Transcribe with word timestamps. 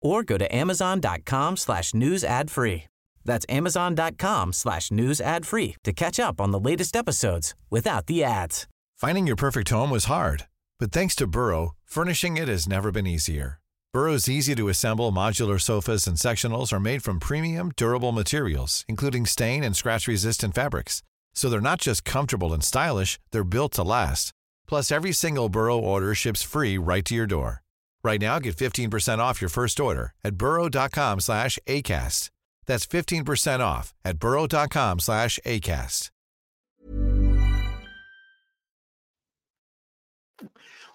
or 0.00 0.22
go 0.22 0.38
to 0.38 0.54
amazon.com 0.54 1.56
slash 1.56 1.94
news 1.94 2.24
ad 2.24 2.50
free. 2.50 2.84
That's 3.24 3.46
amazon.com 3.48 4.52
slash 4.52 4.90
news 4.90 5.20
ad 5.20 5.46
free 5.46 5.76
to 5.84 5.92
catch 5.92 6.18
up 6.18 6.40
on 6.40 6.50
the 6.50 6.60
latest 6.60 6.96
episodes 6.96 7.54
without 7.70 8.06
the 8.06 8.24
ads. 8.24 8.66
Finding 8.96 9.26
your 9.26 9.36
perfect 9.36 9.70
home 9.70 9.90
was 9.90 10.04
hard, 10.04 10.46
but 10.78 10.92
thanks 10.92 11.14
to 11.16 11.26
Burrow, 11.26 11.74
furnishing 11.84 12.36
it 12.36 12.48
has 12.48 12.68
never 12.68 12.90
been 12.90 13.06
easier. 13.06 13.60
Burrow's 13.92 14.28
easy 14.28 14.54
to 14.54 14.68
assemble 14.68 15.10
modular 15.10 15.60
sofas 15.60 16.06
and 16.06 16.16
sectionals 16.16 16.72
are 16.72 16.78
made 16.78 17.02
from 17.02 17.18
premium, 17.18 17.72
durable 17.76 18.12
materials, 18.12 18.84
including 18.88 19.26
stain 19.26 19.64
and 19.64 19.74
scratch 19.74 20.06
resistant 20.06 20.54
fabrics. 20.54 21.02
So 21.34 21.48
they're 21.48 21.60
not 21.60 21.80
just 21.80 22.04
comfortable 22.04 22.52
and 22.52 22.62
stylish, 22.62 23.18
they're 23.32 23.42
built 23.42 23.72
to 23.72 23.82
last. 23.82 24.32
Plus, 24.68 24.92
every 24.92 25.12
single 25.12 25.48
Burrow 25.48 25.78
order 25.78 26.14
ships 26.14 26.42
free 26.42 26.78
right 26.78 27.04
to 27.04 27.14
your 27.16 27.26
door. 27.26 27.62
Right 28.02 28.20
now, 28.20 28.38
get 28.38 28.56
15% 28.56 29.18
off 29.18 29.40
your 29.40 29.50
first 29.50 29.80
order 29.80 30.12
at 30.24 30.36
burrow.com 30.36 31.20
slash 31.20 31.58
ACAST. 31.66 32.30
That's 32.66 32.86
15% 32.86 33.60
off 33.60 33.94
at 34.04 34.18
burrow.com 34.18 35.00
slash 35.00 35.38
ACAST. 35.44 36.10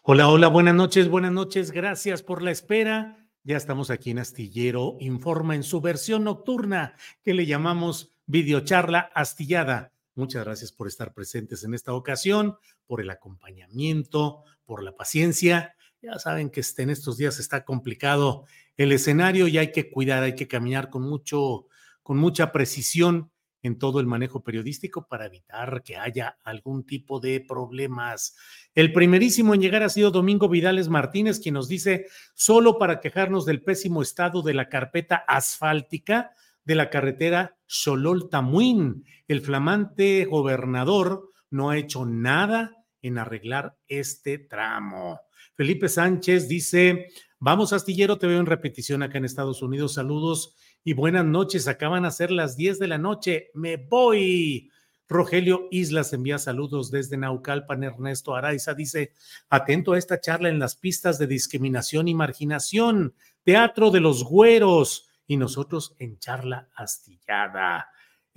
Hola, 0.07 0.29
hola, 0.29 0.49
buenas 0.49 0.75
noches, 0.75 1.09
buenas 1.09 1.31
noches. 1.31 1.71
Gracias 1.71 2.21
por 2.21 2.43
la 2.43 2.51
espera. 2.51 3.27
Ya 3.43 3.57
estamos 3.57 3.89
aquí 3.89 4.11
en 4.11 4.19
Astillero 4.19 4.97
Informa 4.99 5.55
en 5.55 5.63
su 5.63 5.81
versión 5.81 6.23
nocturna 6.23 6.95
que 7.23 7.33
le 7.33 7.47
llamamos 7.47 8.13
videocharla 8.27 9.11
astillada. 9.15 9.93
Muchas 10.13 10.45
gracias 10.45 10.71
por 10.71 10.87
estar 10.87 11.13
presentes 11.13 11.63
en 11.63 11.73
esta 11.73 11.93
ocasión, 11.93 12.55
por 12.85 13.01
el 13.01 13.09
acompañamiento, 13.09 14.43
por 14.65 14.83
la 14.83 14.95
paciencia 14.95 15.74
ya 16.05 16.19
saben 16.19 16.49
que 16.49 16.59
este, 16.59 16.83
en 16.83 16.89
estos 16.91 17.17
días 17.17 17.39
está 17.39 17.65
complicado 17.65 18.45
el 18.77 18.91
escenario 18.91 19.47
y 19.47 19.57
hay 19.57 19.71
que 19.71 19.89
cuidar, 19.89 20.23
hay 20.23 20.35
que 20.35 20.47
caminar 20.47 20.89
con 20.89 21.01
mucho, 21.01 21.67
con 22.03 22.17
mucha 22.17 22.51
precisión 22.51 23.31
en 23.63 23.79
todo 23.79 23.99
el 23.99 24.05
manejo 24.05 24.43
periodístico 24.43 25.07
para 25.07 25.25
evitar 25.25 25.81
que 25.83 25.97
haya 25.97 26.37
algún 26.43 26.85
tipo 26.85 27.19
de 27.19 27.39
problemas. 27.41 28.37
El 28.75 28.93
primerísimo 28.93 29.55
en 29.55 29.61
llegar 29.61 29.81
ha 29.81 29.89
sido 29.89 30.11
Domingo 30.11 30.47
Vidales 30.47 30.87
Martínez, 30.87 31.39
quien 31.39 31.55
nos 31.55 31.67
dice, 31.67 32.05
solo 32.35 32.77
para 32.77 32.99
quejarnos 32.99 33.45
del 33.45 33.63
pésimo 33.63 34.03
estado 34.03 34.43
de 34.43 34.53
la 34.53 34.69
carpeta 34.69 35.15
asfáltica 35.27 36.31
de 36.63 36.75
la 36.75 36.91
carretera 36.91 37.57
Xolol-Tamuín. 37.67 39.03
El 39.27 39.41
flamante 39.41 40.25
gobernador 40.25 41.31
no 41.49 41.71
ha 41.71 41.77
hecho 41.77 42.05
nada 42.05 42.85
en 43.01 43.17
arreglar 43.17 43.77
este 43.87 44.37
tramo. 44.37 45.21
Felipe 45.55 45.87
Sánchez 45.87 46.47
dice, 46.49 47.07
vamos 47.39 47.71
astillero, 47.71 48.17
te 48.17 48.27
veo 48.27 48.39
en 48.39 48.45
repetición 48.45 49.03
acá 49.03 49.17
en 49.17 49.25
Estados 49.25 49.61
Unidos, 49.61 49.93
saludos 49.93 50.55
y 50.83 50.93
buenas 50.93 51.25
noches, 51.25 51.67
acaban 51.67 52.03
a 52.03 52.11
ser 52.11 52.29
las 52.29 52.57
10 52.57 52.77
de 52.77 52.87
la 52.87 52.97
noche, 52.97 53.51
me 53.53 53.77
voy. 53.77 54.69
Rogelio 55.07 55.67
Islas 55.71 56.13
envía 56.13 56.39
saludos 56.39 56.89
desde 56.91 57.15
Naucalpan. 57.15 57.83
Ernesto 57.83 58.35
Araiza 58.35 58.73
dice: 58.73 59.13
Atento 59.49 59.93
a 59.93 59.99
esta 59.99 60.19
charla 60.19 60.49
en 60.49 60.57
las 60.59 60.75
pistas 60.75 61.19
de 61.19 61.27
discriminación 61.27 62.07
y 62.07 62.15
marginación, 62.15 63.13
Teatro 63.43 63.91
de 63.91 63.99
los 63.99 64.23
Güeros 64.23 65.07
y 65.27 65.37
nosotros 65.37 65.95
en 65.99 66.17
charla 66.17 66.69
astillada. 66.75 67.87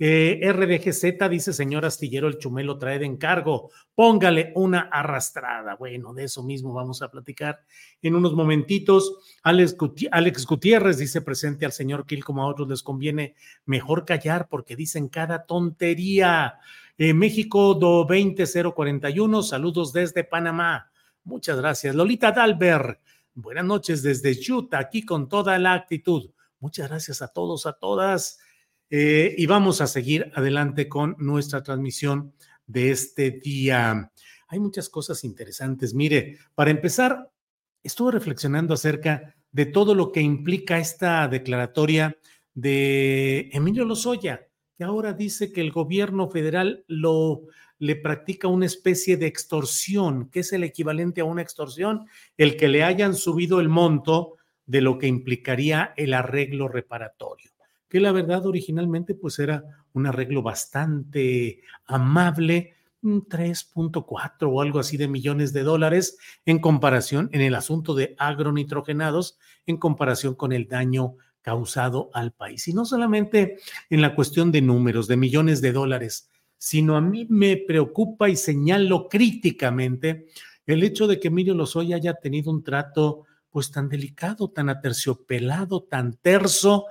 Eh, 0.01 0.39
dice, 1.29 1.51
señor 1.51 1.85
Astillero, 1.85 2.29
el 2.29 2.37
chumelo 2.37 2.77
trae 2.77 2.99
de 2.99 3.05
encargo, 3.05 3.69
póngale 3.93 4.53
una 4.55 4.87
arrastrada. 4.89 5.75
Bueno, 5.75 6.13
de 6.13 6.23
eso 6.23 6.41
mismo 6.41 6.73
vamos 6.73 7.01
a 7.01 7.11
platicar 7.11 7.65
en 8.01 8.15
unos 8.15 8.33
momentitos. 8.33 9.37
Alex, 9.43 9.75
Gutiérrez 10.45 10.97
dice 10.97 11.21
presente 11.21 11.65
al 11.65 11.73
señor 11.73 12.05
Kill, 12.05 12.23
como 12.23 12.43
a 12.43 12.47
otros 12.47 12.69
les 12.69 12.81
conviene 12.81 13.35
mejor 13.65 14.05
callar 14.05 14.47
porque 14.47 14.77
dicen 14.77 15.09
cada 15.09 15.45
tontería. 15.45 16.59
Eh, 16.97 17.13
México 17.13 17.73
do 17.73 18.05
20041, 18.05 19.43
saludos 19.43 19.91
desde 19.91 20.23
Panamá. 20.23 20.91
Muchas 21.25 21.57
gracias. 21.57 21.93
Lolita 21.93 22.31
Dalber, 22.31 23.01
buenas 23.33 23.65
noches 23.65 24.01
desde 24.01 24.37
Utah, 24.49 24.79
aquí 24.79 25.03
con 25.03 25.27
toda 25.27 25.59
la 25.59 25.73
actitud. 25.73 26.31
Muchas 26.61 26.87
gracias 26.87 27.21
a 27.21 27.27
todos, 27.27 27.65
a 27.65 27.73
todas. 27.73 28.39
Eh, 28.91 29.35
y 29.37 29.45
vamos 29.45 29.81
a 29.81 29.87
seguir 29.87 30.31
adelante 30.33 30.89
con 30.89 31.15
nuestra 31.19 31.61
transmisión 31.61 32.33
de 32.65 32.89
este 32.89 33.31
día. 33.31 34.11
Hay 34.47 34.59
muchas 34.59 34.89
cosas 34.89 35.23
interesantes. 35.23 35.93
Mire, 35.93 36.39
para 36.55 36.71
empezar, 36.71 37.29
estuve 37.83 38.11
reflexionando 38.11 38.73
acerca 38.73 39.35
de 39.51 39.67
todo 39.67 39.93
lo 39.93 40.11
que 40.11 40.21
implica 40.21 40.79
esta 40.79 41.27
declaratoria 41.27 42.17
de 42.55 43.49
Emilio 43.53 43.85
Lozoya, 43.85 44.47
que 44.75 44.83
ahora 44.83 45.13
dice 45.13 45.51
que 45.51 45.61
el 45.61 45.71
gobierno 45.71 46.29
federal 46.29 46.83
lo 46.87 47.43
le 47.81 47.95
practica 47.95 48.49
una 48.49 48.65
especie 48.65 49.15
de 49.15 49.27
extorsión, 49.27 50.29
que 50.29 50.41
es 50.41 50.51
el 50.51 50.65
equivalente 50.65 51.21
a 51.21 51.25
una 51.25 51.41
extorsión, 51.41 52.07
el 52.35 52.57
que 52.57 52.67
le 52.67 52.83
hayan 52.83 53.15
subido 53.15 53.61
el 53.61 53.69
monto 53.69 54.35
de 54.65 54.81
lo 54.81 54.97
que 54.97 55.07
implicaría 55.07 55.93
el 55.95 56.13
arreglo 56.13 56.67
reparatorio 56.67 57.51
que 57.89 57.99
la 57.99 58.11
verdad 58.11 58.45
originalmente 58.45 59.15
pues 59.15 59.39
era 59.39 59.63
un 59.93 60.05
arreglo 60.05 60.41
bastante 60.41 61.61
amable, 61.85 62.75
3.4 63.01 64.49
o 64.51 64.61
algo 64.61 64.79
así 64.79 64.97
de 64.97 65.07
millones 65.07 65.53
de 65.53 65.63
dólares 65.63 66.17
en 66.45 66.59
comparación 66.59 67.29
en 67.31 67.41
el 67.41 67.55
asunto 67.55 67.95
de 67.95 68.15
agronitrogenados, 68.17 69.37
en 69.65 69.77
comparación 69.77 70.35
con 70.35 70.51
el 70.51 70.67
daño 70.67 71.15
causado 71.41 72.09
al 72.13 72.31
país. 72.31 72.67
Y 72.67 72.73
no 72.73 72.85
solamente 72.85 73.57
en 73.89 74.01
la 74.01 74.15
cuestión 74.15 74.51
de 74.51 74.61
números, 74.61 75.07
de 75.07 75.17
millones 75.17 75.61
de 75.61 75.71
dólares, 75.71 76.29
sino 76.57 76.97
a 76.97 77.01
mí 77.01 77.25
me 77.29 77.57
preocupa 77.57 78.29
y 78.29 78.35
señalo 78.35 79.07
críticamente 79.07 80.27
el 80.67 80.83
hecho 80.83 81.07
de 81.07 81.19
que 81.19 81.29
Emilio 81.29 81.55
Lozoya 81.55 81.95
haya 81.95 82.13
tenido 82.15 82.51
un 82.51 82.63
trato 82.63 83.25
pues 83.49 83.71
tan 83.71 83.89
delicado, 83.89 84.49
tan 84.49 84.69
aterciopelado, 84.69 85.83
tan 85.83 86.13
terso 86.17 86.85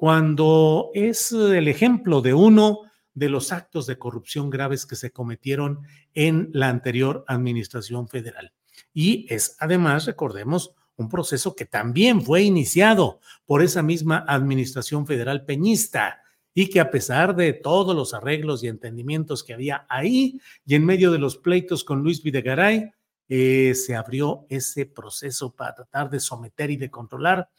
cuando 0.00 0.90
es 0.94 1.30
el 1.30 1.68
ejemplo 1.68 2.22
de 2.22 2.32
uno 2.32 2.90
de 3.12 3.28
los 3.28 3.52
actos 3.52 3.86
de 3.86 3.98
corrupción 3.98 4.48
graves 4.48 4.86
que 4.86 4.96
se 4.96 5.10
cometieron 5.10 5.80
en 6.14 6.48
la 6.54 6.70
anterior 6.70 7.22
administración 7.28 8.08
federal. 8.08 8.54
Y 8.94 9.26
es 9.28 9.58
además, 9.58 10.06
recordemos, 10.06 10.74
un 10.96 11.10
proceso 11.10 11.54
que 11.54 11.66
también 11.66 12.22
fue 12.22 12.40
iniciado 12.40 13.20
por 13.44 13.62
esa 13.62 13.82
misma 13.82 14.24
administración 14.26 15.06
federal 15.06 15.44
peñista 15.44 16.22
y 16.54 16.70
que 16.70 16.80
a 16.80 16.90
pesar 16.90 17.36
de 17.36 17.52
todos 17.52 17.94
los 17.94 18.14
arreglos 18.14 18.64
y 18.64 18.68
entendimientos 18.68 19.44
que 19.44 19.52
había 19.52 19.84
ahí 19.90 20.40
y 20.64 20.76
en 20.76 20.86
medio 20.86 21.12
de 21.12 21.18
los 21.18 21.36
pleitos 21.36 21.84
con 21.84 22.02
Luis 22.02 22.22
Videgaray, 22.22 22.90
eh, 23.28 23.74
se 23.74 23.94
abrió 23.94 24.46
ese 24.48 24.86
proceso 24.86 25.54
para 25.54 25.74
tratar 25.74 26.08
de 26.08 26.20
someter 26.20 26.70
y 26.70 26.78
de 26.78 26.90
controlar 26.90 27.50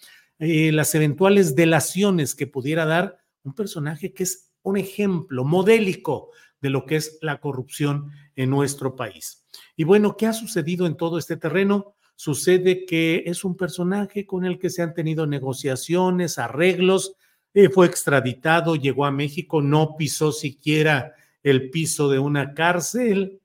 eh, 0.42 0.72
las 0.72 0.96
eventuales 0.96 1.56
delaciones 1.56 2.34
que 2.34 2.48
pudiera 2.48 2.86
dar 2.86 3.20
un 3.44 3.54
personaje 3.54 4.12
que 4.12 4.24
es 4.24 4.52
un 4.64 4.76
ejemplo 4.76 5.44
modélico 5.44 6.32
de 6.60 6.72
lo 6.72 6.88
que 6.88 6.96
es 6.96 7.20
la 7.22 7.40
corrupción 7.40 8.12
en 8.36 8.50
nuestro 8.50 8.96
país. 8.96 9.46
Y 9.76 9.84
bueno, 9.84 10.18
¿qué 10.18 10.26
ha 10.26 10.34
sucedido 10.34 10.88
en 10.88 10.98
todo 10.98 11.20
este 11.20 11.38
terreno? 11.38 11.94
Sucede 12.16 12.88
que 12.88 13.22
es 13.28 13.44
un 13.44 13.56
personaje 13.56 14.26
con 14.26 14.44
el 14.44 14.58
que 14.58 14.72
se 14.72 14.82
han 14.82 14.96
tenido 14.96 15.28
negociaciones, 15.28 16.40
arreglos, 16.40 17.14
eh, 17.54 17.70
fue 17.70 17.86
extraditado, 17.86 18.76
llegó 18.76 19.06
a 19.06 19.12
México, 19.12 19.62
no 19.62 19.96
pisó 19.96 20.32
siquiera 20.32 21.14
el 21.44 21.70
piso 21.70 22.10
de 22.10 22.18
una 22.18 22.56
cárcel, 22.56 23.41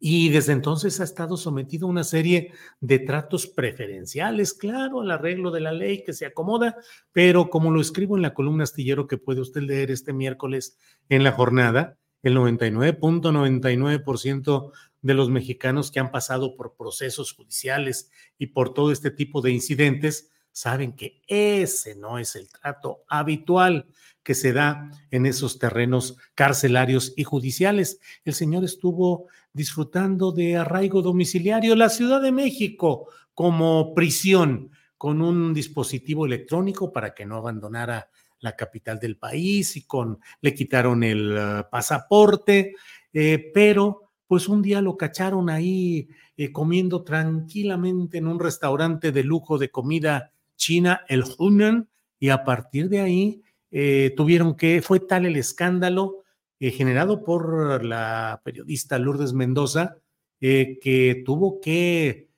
y 0.00 0.28
desde 0.28 0.52
entonces 0.52 1.00
ha 1.00 1.04
estado 1.04 1.36
sometido 1.36 1.86
a 1.86 1.90
una 1.90 2.04
serie 2.04 2.52
de 2.80 3.00
tratos 3.00 3.48
preferenciales, 3.48 4.54
claro, 4.54 5.00
al 5.00 5.10
arreglo 5.10 5.50
de 5.50 5.58
la 5.60 5.72
ley 5.72 6.04
que 6.04 6.12
se 6.12 6.26
acomoda, 6.26 6.76
pero 7.12 7.50
como 7.50 7.72
lo 7.72 7.80
escribo 7.80 8.16
en 8.16 8.22
la 8.22 8.34
columna 8.34 8.62
astillero 8.64 9.06
que 9.08 9.18
puede 9.18 9.40
usted 9.40 9.62
leer 9.62 9.90
este 9.90 10.12
miércoles 10.12 10.78
en 11.08 11.24
la 11.24 11.32
jornada, 11.32 11.96
el 12.22 12.36
99.99% 12.36 14.72
de 15.02 15.14
los 15.14 15.30
mexicanos 15.30 15.90
que 15.90 15.98
han 16.00 16.10
pasado 16.10 16.56
por 16.56 16.74
procesos 16.76 17.32
judiciales 17.32 18.10
y 18.38 18.48
por 18.48 18.74
todo 18.74 18.92
este 18.92 19.10
tipo 19.10 19.40
de 19.40 19.52
incidentes 19.52 20.30
saben 20.52 20.92
que 20.92 21.22
ese 21.26 21.94
no 21.94 22.18
es 22.18 22.36
el 22.36 22.48
trato 22.48 23.04
habitual 23.08 23.86
que 24.22 24.34
se 24.34 24.52
da 24.52 24.90
en 25.10 25.24
esos 25.24 25.58
terrenos 25.58 26.16
carcelarios 26.34 27.14
y 27.16 27.24
judiciales. 27.24 28.00
El 28.24 28.34
señor 28.34 28.64
estuvo 28.64 29.26
disfrutando 29.52 30.32
de 30.32 30.56
arraigo 30.56 31.00
domiciliario 31.00 31.74
la 31.74 31.88
Ciudad 31.88 32.20
de 32.20 32.32
México 32.32 33.08
como 33.34 33.94
prisión 33.94 34.70
con 34.98 35.22
un 35.22 35.54
dispositivo 35.54 36.26
electrónico 36.26 36.92
para 36.92 37.14
que 37.14 37.24
no 37.24 37.36
abandonara 37.36 38.10
la 38.40 38.56
capital 38.56 38.98
del 38.98 39.16
país 39.16 39.76
y 39.76 39.82
con 39.86 40.18
le 40.40 40.54
quitaron 40.54 41.02
el 41.02 41.32
uh, 41.32 41.70
pasaporte, 41.70 42.74
eh, 43.12 43.50
pero 43.54 44.10
pues 44.26 44.48
un 44.48 44.60
día 44.60 44.82
lo 44.82 44.96
cacharon 44.96 45.48
ahí 45.50 46.08
eh, 46.36 46.52
comiendo 46.52 47.02
tranquilamente 47.02 48.18
en 48.18 48.26
un 48.26 48.38
restaurante 48.38 49.10
de 49.10 49.24
lujo 49.24 49.56
de 49.56 49.70
comida 49.70 50.32
china, 50.58 51.00
el 51.08 51.24
Hunan, 51.38 51.88
y 52.20 52.28
a 52.28 52.44
partir 52.44 52.90
de 52.90 53.00
ahí 53.00 53.42
eh, 53.70 54.12
tuvieron 54.14 54.56
que, 54.56 54.82
fue 54.82 55.00
tal 55.00 55.24
el 55.24 55.36
escándalo 55.36 56.24
generado 56.60 57.22
por 57.22 57.84
la 57.84 58.42
periodista 58.44 58.98
Lourdes 58.98 59.32
Mendoza, 59.32 59.96
que 60.40 61.22
tuvo 61.24 61.60
que, 61.60 62.30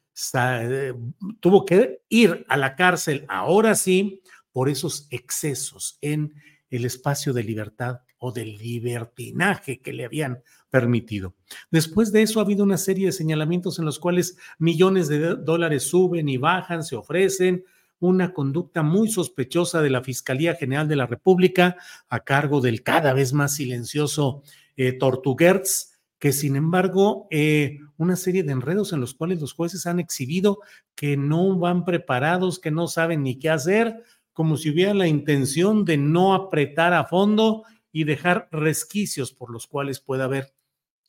tuvo 1.40 1.64
que 1.64 2.02
ir 2.10 2.44
a 2.46 2.58
la 2.58 2.76
cárcel, 2.76 3.24
ahora 3.28 3.74
sí, 3.74 4.20
por 4.52 4.68
esos 4.68 5.06
excesos 5.10 5.98
en 6.02 6.34
el 6.68 6.84
espacio 6.84 7.32
de 7.32 7.44
libertad 7.44 8.00
o 8.18 8.32
del 8.32 8.56
libertinaje 8.58 9.80
que 9.80 9.92
le 9.92 10.04
habían 10.04 10.42
permitido. 10.68 11.34
Después 11.70 12.12
de 12.12 12.22
eso 12.22 12.38
ha 12.38 12.44
habido 12.44 12.64
una 12.64 12.76
serie 12.76 13.06
de 13.06 13.12
señalamientos 13.12 13.78
en 13.78 13.86
los 13.86 13.98
cuales 13.98 14.36
millones 14.58 15.08
de 15.08 15.36
dólares 15.36 15.84
suben 15.84 16.28
y 16.28 16.36
bajan, 16.36 16.84
se 16.84 16.96
ofrecen, 16.96 17.64
una 18.00 18.32
conducta 18.32 18.82
muy 18.82 19.10
sospechosa 19.10 19.82
de 19.82 19.90
la 19.90 20.02
Fiscalía 20.02 20.54
General 20.54 20.88
de 20.88 20.96
la 20.96 21.06
República 21.06 21.76
a 22.08 22.20
cargo 22.20 22.60
del 22.60 22.82
cada 22.82 23.12
vez 23.12 23.32
más 23.32 23.54
silencioso 23.54 24.42
eh, 24.76 24.98
que 26.18 26.32
sin 26.32 26.56
embargo, 26.56 27.28
eh, 27.30 27.78
una 27.96 28.16
serie 28.16 28.42
de 28.42 28.52
enredos 28.52 28.92
en 28.92 29.00
los 29.00 29.14
cuales 29.14 29.40
los 29.40 29.52
jueces 29.52 29.86
han 29.86 30.00
exhibido 30.00 30.60
que 30.94 31.16
no 31.16 31.58
van 31.58 31.84
preparados, 31.84 32.58
que 32.58 32.70
no 32.70 32.88
saben 32.88 33.22
ni 33.22 33.38
qué 33.38 33.50
hacer, 33.50 34.02
como 34.32 34.56
si 34.56 34.70
hubiera 34.70 34.94
la 34.94 35.06
intención 35.06 35.84
de 35.84 35.96
no 35.96 36.34
apretar 36.34 36.92
a 36.92 37.04
fondo 37.04 37.64
y 37.92 38.04
dejar 38.04 38.48
resquicios 38.52 39.32
por 39.32 39.50
los 39.50 39.66
cuales 39.66 40.00
pueda 40.00 40.24
haber 40.24 40.52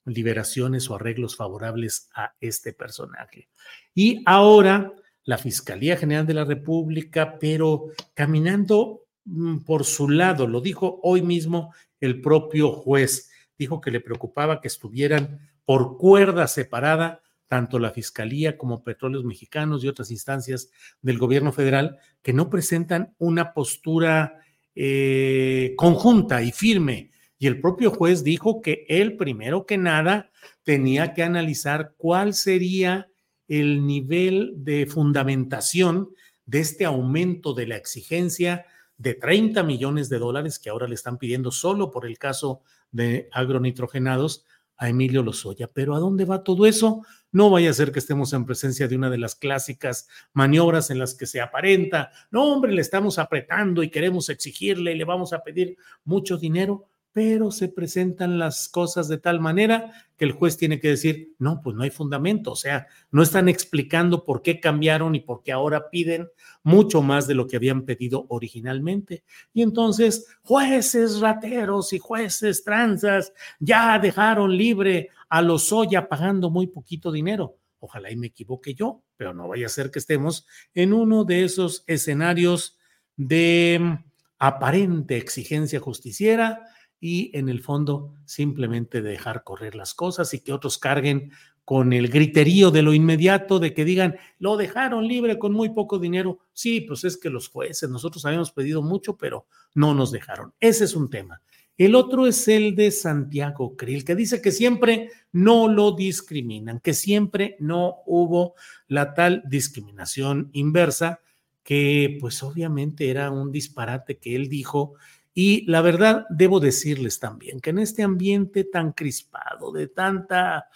liberaciones 0.06 0.90
o 0.90 0.96
arreglos 0.96 1.36
favorables 1.36 2.10
a 2.14 2.34
este 2.40 2.74
personaje. 2.74 3.50
Y 3.94 4.24
ahora 4.26 4.94
la 5.24 5.38
Fiscalía 5.38 5.98
General 5.98 6.26
de 6.26 6.34
la 6.34 6.46
República, 6.46 7.38
pero 7.40 7.88
caminando 8.14 9.06
mm, 9.26 9.60
por 9.60 9.86
su 9.86 10.10
lado, 10.10 10.48
lo 10.48 10.62
dijo 10.62 11.00
hoy 11.04 11.22
mismo 11.22 11.74
el 12.00 12.22
propio 12.22 12.72
juez, 12.72 13.30
dijo 13.58 13.82
que 13.82 13.92
le 13.92 14.00
preocupaba 14.00 14.62
que 14.62 14.68
estuvieran 14.68 15.40
por 15.66 15.98
cuerda 15.98 16.48
separada 16.48 17.22
tanto 17.52 17.80
la 17.80 17.92
Fiscalía 17.92 18.58
como 18.58 18.82
Petróleos 18.82 19.26
Mexicanos 19.26 19.84
y 19.84 19.90
otras 19.90 20.10
instancias 20.10 20.72
del 21.02 21.18
gobierno 21.18 21.52
federal 21.52 21.98
que 22.22 22.32
no 22.32 22.50
presentan 22.50 23.14
una 23.18 23.54
postura 23.54 24.40
eh, 24.74 25.74
conjunta 25.76 26.42
y 26.44 26.54
firme. 26.54 27.12
Y 27.38 27.48
el 27.48 27.60
propio 27.60 27.92
juez 27.92 28.24
dijo 28.24 28.62
que 28.62 28.86
él, 28.88 29.18
primero 29.18 29.66
que 29.66 29.78
nada, 29.78 30.32
tenía 30.64 31.14
que 31.14 31.24
analizar 31.24 31.94
cuál 31.98 32.34
sería 32.36 33.11
el 33.52 33.86
nivel 33.86 34.54
de 34.56 34.86
fundamentación 34.86 36.12
de 36.46 36.62
este 36.62 36.86
aumento 36.86 37.54
de 37.54 37.68
la 37.68 37.76
exigencia 37.76 38.66
de 38.98 39.14
30 39.14 39.62
millones 39.64 40.08
de 40.08 40.20
dólares 40.20 40.58
que 40.58 40.70
ahora 40.70 40.88
le 40.88 40.96
están 40.96 41.18
pidiendo 41.18 41.52
solo 41.52 41.92
por 41.92 42.06
el 42.06 42.18
caso 42.18 42.62
de 42.92 43.28
agronitrogenados 43.34 44.46
a 44.78 44.88
Emilio 44.88 45.22
Lozoya. 45.22 45.68
Pero 45.68 45.96
¿a 45.96 46.00
dónde 46.00 46.24
va 46.24 46.46
todo 46.46 46.66
eso? 46.66 47.06
No 47.34 47.50
vaya 47.50 47.70
a 47.70 47.74
ser 47.74 47.92
que 47.92 48.00
estemos 48.00 48.32
en 48.32 48.46
presencia 48.46 48.88
de 48.88 48.96
una 48.96 49.10
de 49.10 49.18
las 49.18 49.36
clásicas 49.36 50.08
maniobras 50.32 50.90
en 50.90 50.98
las 50.98 51.14
que 51.14 51.26
se 51.26 51.42
aparenta, 51.42 52.12
no 52.32 52.46
hombre, 52.46 52.72
le 52.72 52.82
estamos 52.82 53.20
apretando 53.20 53.84
y 53.84 53.90
queremos 53.90 54.30
exigirle 54.30 54.94
y 54.94 54.98
le 54.98 55.04
vamos 55.04 55.34
a 55.34 55.44
pedir 55.44 55.76
mucho 56.06 56.38
dinero 56.38 56.88
pero 57.14 57.52
se 57.52 57.68
presentan 57.68 58.40
las 58.40 58.70
cosas 58.70 59.08
de 59.08 59.18
tal 59.18 59.40
manera 59.40 59.92
que 60.18 60.26
el 60.26 60.32
juez 60.32 60.56
tiene 60.56 60.80
que 60.80 60.90
decir, 60.90 61.34
no, 61.40 61.62
pues 61.62 61.76
no 61.76 61.84
hay 61.84 61.90
fundamento, 61.90 62.52
o 62.52 62.56
sea, 62.56 62.88
no 63.12 63.22
están 63.22 63.50
explicando 63.50 64.24
por 64.24 64.42
qué 64.42 64.60
cambiaron 64.60 65.16
y 65.16 65.20
por 65.20 65.44
qué 65.44 65.52
ahora 65.52 65.90
piden 65.90 66.30
mucho 66.64 67.02
más 67.02 67.28
de 67.28 67.36
lo 67.36 67.48
que 67.48 67.58
habían 67.58 67.84
pedido 67.84 68.26
originalmente. 68.30 69.24
Y 69.54 69.62
entonces, 69.62 70.28
jueces 70.44 71.20
rateros 71.20 71.92
y 71.92 72.00
jueces 72.00 72.64
tranzas 72.64 73.34
ya 73.60 74.00
dejaron 74.00 74.56
libre 74.56 75.10
a 75.28 75.42
los 75.42 75.72
Lozoya 75.72 76.08
pagando 76.08 76.50
muy 76.50 76.68
poquito 76.68 77.12
dinero. 77.12 77.58
Ojalá 77.80 78.12
y 78.12 78.16
me 78.16 78.28
equivoque 78.28 78.74
yo, 78.74 79.02
pero 79.18 79.34
no 79.34 79.48
vaya 79.48 79.66
a 79.66 79.70
ser 79.70 79.90
que 79.90 80.00
estemos 80.00 80.46
en 80.74 80.94
uno 80.94 81.24
de 81.26 81.44
esos 81.44 81.84
escenarios 81.88 82.78
de 83.18 84.00
aparente 84.38 85.18
exigencia 85.18 85.80
justiciera 85.80 86.68
y 87.02 87.36
en 87.38 87.50
el 87.50 87.62
fondo 87.62 88.14
simplemente 88.26 89.02
dejar 89.02 89.44
correr 89.44 89.76
las 89.76 89.96
cosas 89.96 90.34
y 90.34 90.40
que 90.40 90.54
otros 90.54 90.78
carguen 90.78 91.32
con 91.66 91.94
el 91.94 92.10
griterío 92.10 92.70
de 92.70 92.84
lo 92.84 92.94
inmediato, 92.94 93.60
de 93.60 93.74
que 93.74 93.86
digan, 93.86 94.18
lo 94.40 94.56
dejaron 94.56 95.08
libre 95.08 95.40
con 95.40 95.52
muy 95.52 95.70
poco 95.70 96.00
dinero. 96.00 96.40
Sí, 96.54 96.82
pues 96.82 97.04
es 97.04 97.18
que 97.18 97.30
los 97.30 97.50
jueces, 97.50 97.90
nosotros 97.90 98.24
habíamos 98.26 98.52
pedido 98.52 98.82
mucho, 98.82 99.18
pero 99.18 99.48
no 99.74 99.94
nos 99.94 100.12
dejaron. 100.12 100.54
Ese 100.60 100.86
es 100.86 100.96
un 100.96 101.10
tema. 101.10 101.42
El 101.78 101.96
otro 101.96 102.28
es 102.28 102.48
el 102.48 102.76
de 102.76 102.92
Santiago 102.92 103.76
Krill, 103.76 104.04
que 104.04 104.16
dice 104.16 104.42
que 104.42 104.52
siempre 104.52 105.10
no 105.32 105.68
lo 105.68 105.94
discriminan, 105.94 106.80
que 106.80 106.94
siempre 106.94 107.56
no 107.60 107.98
hubo 108.06 108.54
la 108.88 109.14
tal 109.16 109.42
discriminación 109.48 110.50
inversa, 110.54 111.22
que 111.64 112.18
pues 112.20 112.44
obviamente 112.44 113.10
era 113.10 113.32
un 113.32 113.52
disparate 113.52 114.18
que 114.18 114.36
él 114.36 114.50
dijo 114.50 114.94
y 115.34 115.66
la 115.70 115.82
verdad, 115.82 116.26
debo 116.30 116.60
decirles 116.60 117.20
también 117.20 117.62
que 117.62 117.70
en 117.70 117.80
este 117.80 118.04
ambiente 118.04 118.66
tan 118.66 118.92
crispado, 118.92 119.72
de 119.72 119.88
tanta 119.88 120.68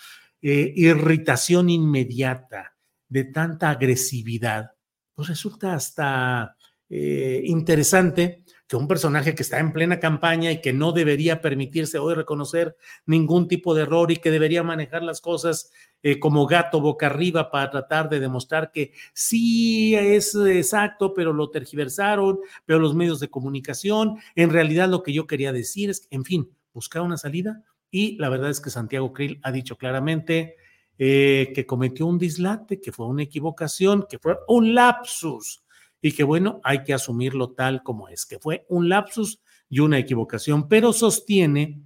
eh, 0.41 0.73
irritación 0.75 1.69
inmediata, 1.69 2.75
de 3.09 3.25
tanta 3.25 3.69
agresividad, 3.69 4.71
pues 5.13 5.27
resulta 5.27 5.73
hasta 5.73 6.55
eh, 6.89 7.41
interesante 7.45 8.43
que 8.67 8.75
un 8.75 8.87
personaje 8.87 9.35
que 9.35 9.43
está 9.43 9.59
en 9.59 9.73
plena 9.73 9.99
campaña 9.99 10.51
y 10.51 10.59
que 10.59 10.73
no 10.73 10.91
debería 10.91 11.39
permitirse 11.39 11.99
hoy 11.99 12.15
reconocer 12.15 12.75
ningún 13.05 13.47
tipo 13.47 13.75
de 13.75 13.83
error 13.83 14.11
y 14.11 14.17
que 14.17 14.31
debería 14.31 14.63
manejar 14.63 15.03
las 15.03 15.21
cosas 15.21 15.71
eh, 16.01 16.19
como 16.19 16.47
gato 16.47 16.81
boca 16.81 17.05
arriba 17.05 17.51
para 17.51 17.69
tratar 17.69 18.09
de 18.09 18.19
demostrar 18.19 18.71
que 18.71 18.93
sí 19.13 19.95
es 19.95 20.33
exacto, 20.35 21.13
pero 21.13 21.31
lo 21.31 21.51
tergiversaron, 21.51 22.39
pero 22.65 22.79
los 22.79 22.95
medios 22.95 23.19
de 23.19 23.29
comunicación, 23.29 24.17
en 24.35 24.49
realidad 24.49 24.89
lo 24.89 25.03
que 25.03 25.13
yo 25.13 25.27
quería 25.27 25.53
decir 25.53 25.91
es, 25.91 26.07
en 26.09 26.23
fin, 26.23 26.49
buscar 26.73 27.03
una 27.03 27.17
salida. 27.17 27.63
Y 27.91 28.17
la 28.17 28.29
verdad 28.29 28.49
es 28.49 28.59
que 28.59 28.71
Santiago 28.71 29.13
Krill 29.13 29.39
ha 29.43 29.51
dicho 29.51 29.77
claramente 29.77 30.55
eh, 30.97 31.51
que 31.53 31.65
cometió 31.65 32.07
un 32.07 32.17
dislate, 32.17 32.81
que 32.81 32.91
fue 32.91 33.05
una 33.05 33.23
equivocación, 33.23 34.05
que 34.09 34.17
fue 34.17 34.37
un 34.47 34.73
lapsus 34.73 35.64
y 36.05 36.11
que 36.11 36.23
bueno, 36.23 36.61
hay 36.63 36.83
que 36.83 36.93
asumirlo 36.93 37.53
tal 37.53 37.81
como 37.81 38.09
es, 38.09 38.27
que 38.27 38.37
fue 38.37 38.63
un 38.69 38.89
lapsus 38.89 39.41
y 39.67 39.79
una 39.79 39.97
equivocación, 39.97 40.67
pero 40.67 40.93
sostiene 40.93 41.81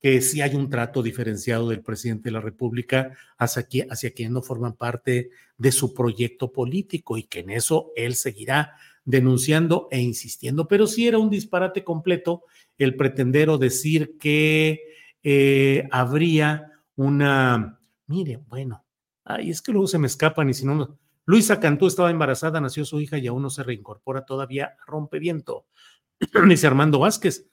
que 0.00 0.20
sí 0.20 0.40
hay 0.40 0.54
un 0.54 0.70
trato 0.70 1.02
diferenciado 1.02 1.70
del 1.70 1.82
presidente 1.82 2.28
de 2.28 2.30
la 2.30 2.40
República 2.40 3.16
hacia, 3.36 3.64
quienes 3.64 4.30
no 4.30 4.40
forman 4.40 4.74
parte 4.74 5.30
de 5.58 5.72
su 5.72 5.94
proyecto 5.94 6.52
político 6.52 7.18
y 7.18 7.24
que 7.24 7.40
en 7.40 7.50
eso 7.50 7.90
él 7.96 8.14
seguirá 8.14 8.76
denunciando 9.04 9.88
e 9.90 9.98
insistiendo. 9.98 10.68
Pero 10.68 10.86
sí 10.86 11.08
era 11.08 11.18
un 11.18 11.28
disparate 11.28 11.82
completo 11.82 12.44
el 12.78 12.94
pretender 12.94 13.50
o 13.50 13.58
decir 13.58 14.16
que 14.16 14.80
eh, 15.24 15.88
habría 15.90 16.70
una, 16.94 17.80
mire, 18.06 18.36
bueno, 18.46 18.84
ay, 19.24 19.50
es 19.50 19.60
que 19.60 19.72
luego 19.72 19.88
se 19.88 19.98
me 19.98 20.06
escapan 20.06 20.48
y 20.50 20.54
si 20.54 20.64
no, 20.64 21.00
Luisa 21.26 21.58
Cantú 21.58 21.88
estaba 21.88 22.10
embarazada, 22.10 22.60
nació 22.60 22.84
su 22.84 23.00
hija 23.00 23.18
y 23.18 23.26
aún 23.26 23.42
no 23.42 23.50
se 23.50 23.64
reincorpora 23.64 24.24
todavía, 24.24 24.76
rompe 24.86 25.18
viento. 25.18 25.66
Dice 26.48 26.66
Armando 26.66 27.00
Vázquez, 27.00 27.50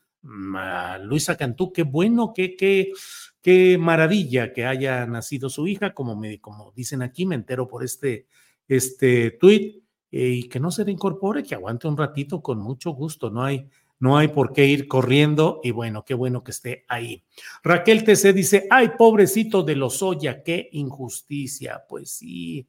Luisa 1.01 1.35
Cantú, 1.35 1.73
qué 1.73 1.83
bueno, 1.83 2.33
qué, 2.33 2.55
qué, 2.55 2.93
qué 3.41 3.77
maravilla 3.77 4.53
que 4.53 4.65
haya 4.65 5.05
nacido 5.05 5.49
su 5.49 5.67
hija, 5.67 5.93
como, 5.93 6.15
me, 6.15 6.39
como 6.39 6.71
dicen 6.75 7.01
aquí, 7.01 7.25
me 7.25 7.35
entero 7.35 7.67
por 7.67 7.83
este, 7.83 8.27
este 8.67 9.31
tuit, 9.31 9.83
eh, 10.11 10.29
y 10.29 10.43
que 10.47 10.59
no 10.59 10.69
se 10.69 10.83
reincorpore, 10.83 11.43
que 11.43 11.55
aguante 11.55 11.87
un 11.87 11.97
ratito 11.97 12.41
con 12.41 12.59
mucho 12.59 12.91
gusto, 12.91 13.31
no 13.31 13.43
hay, 13.43 13.67
no 13.99 14.17
hay 14.17 14.27
por 14.27 14.53
qué 14.53 14.67
ir 14.67 14.87
corriendo 14.87 15.59
y 15.63 15.71
bueno, 15.71 16.05
qué 16.05 16.13
bueno 16.13 16.43
que 16.43 16.51
esté 16.51 16.85
ahí. 16.87 17.23
Raquel 17.63 18.03
TC 18.03 18.33
dice, 18.33 18.67
ay, 18.69 18.91
pobrecito 18.97 19.63
de 19.63 19.75
los 19.75 19.93
Lozoya, 19.93 20.43
qué 20.43 20.69
injusticia. 20.73 21.83
Pues 21.89 22.11
sí, 22.11 22.67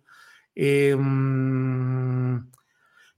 Em, 0.54 2.50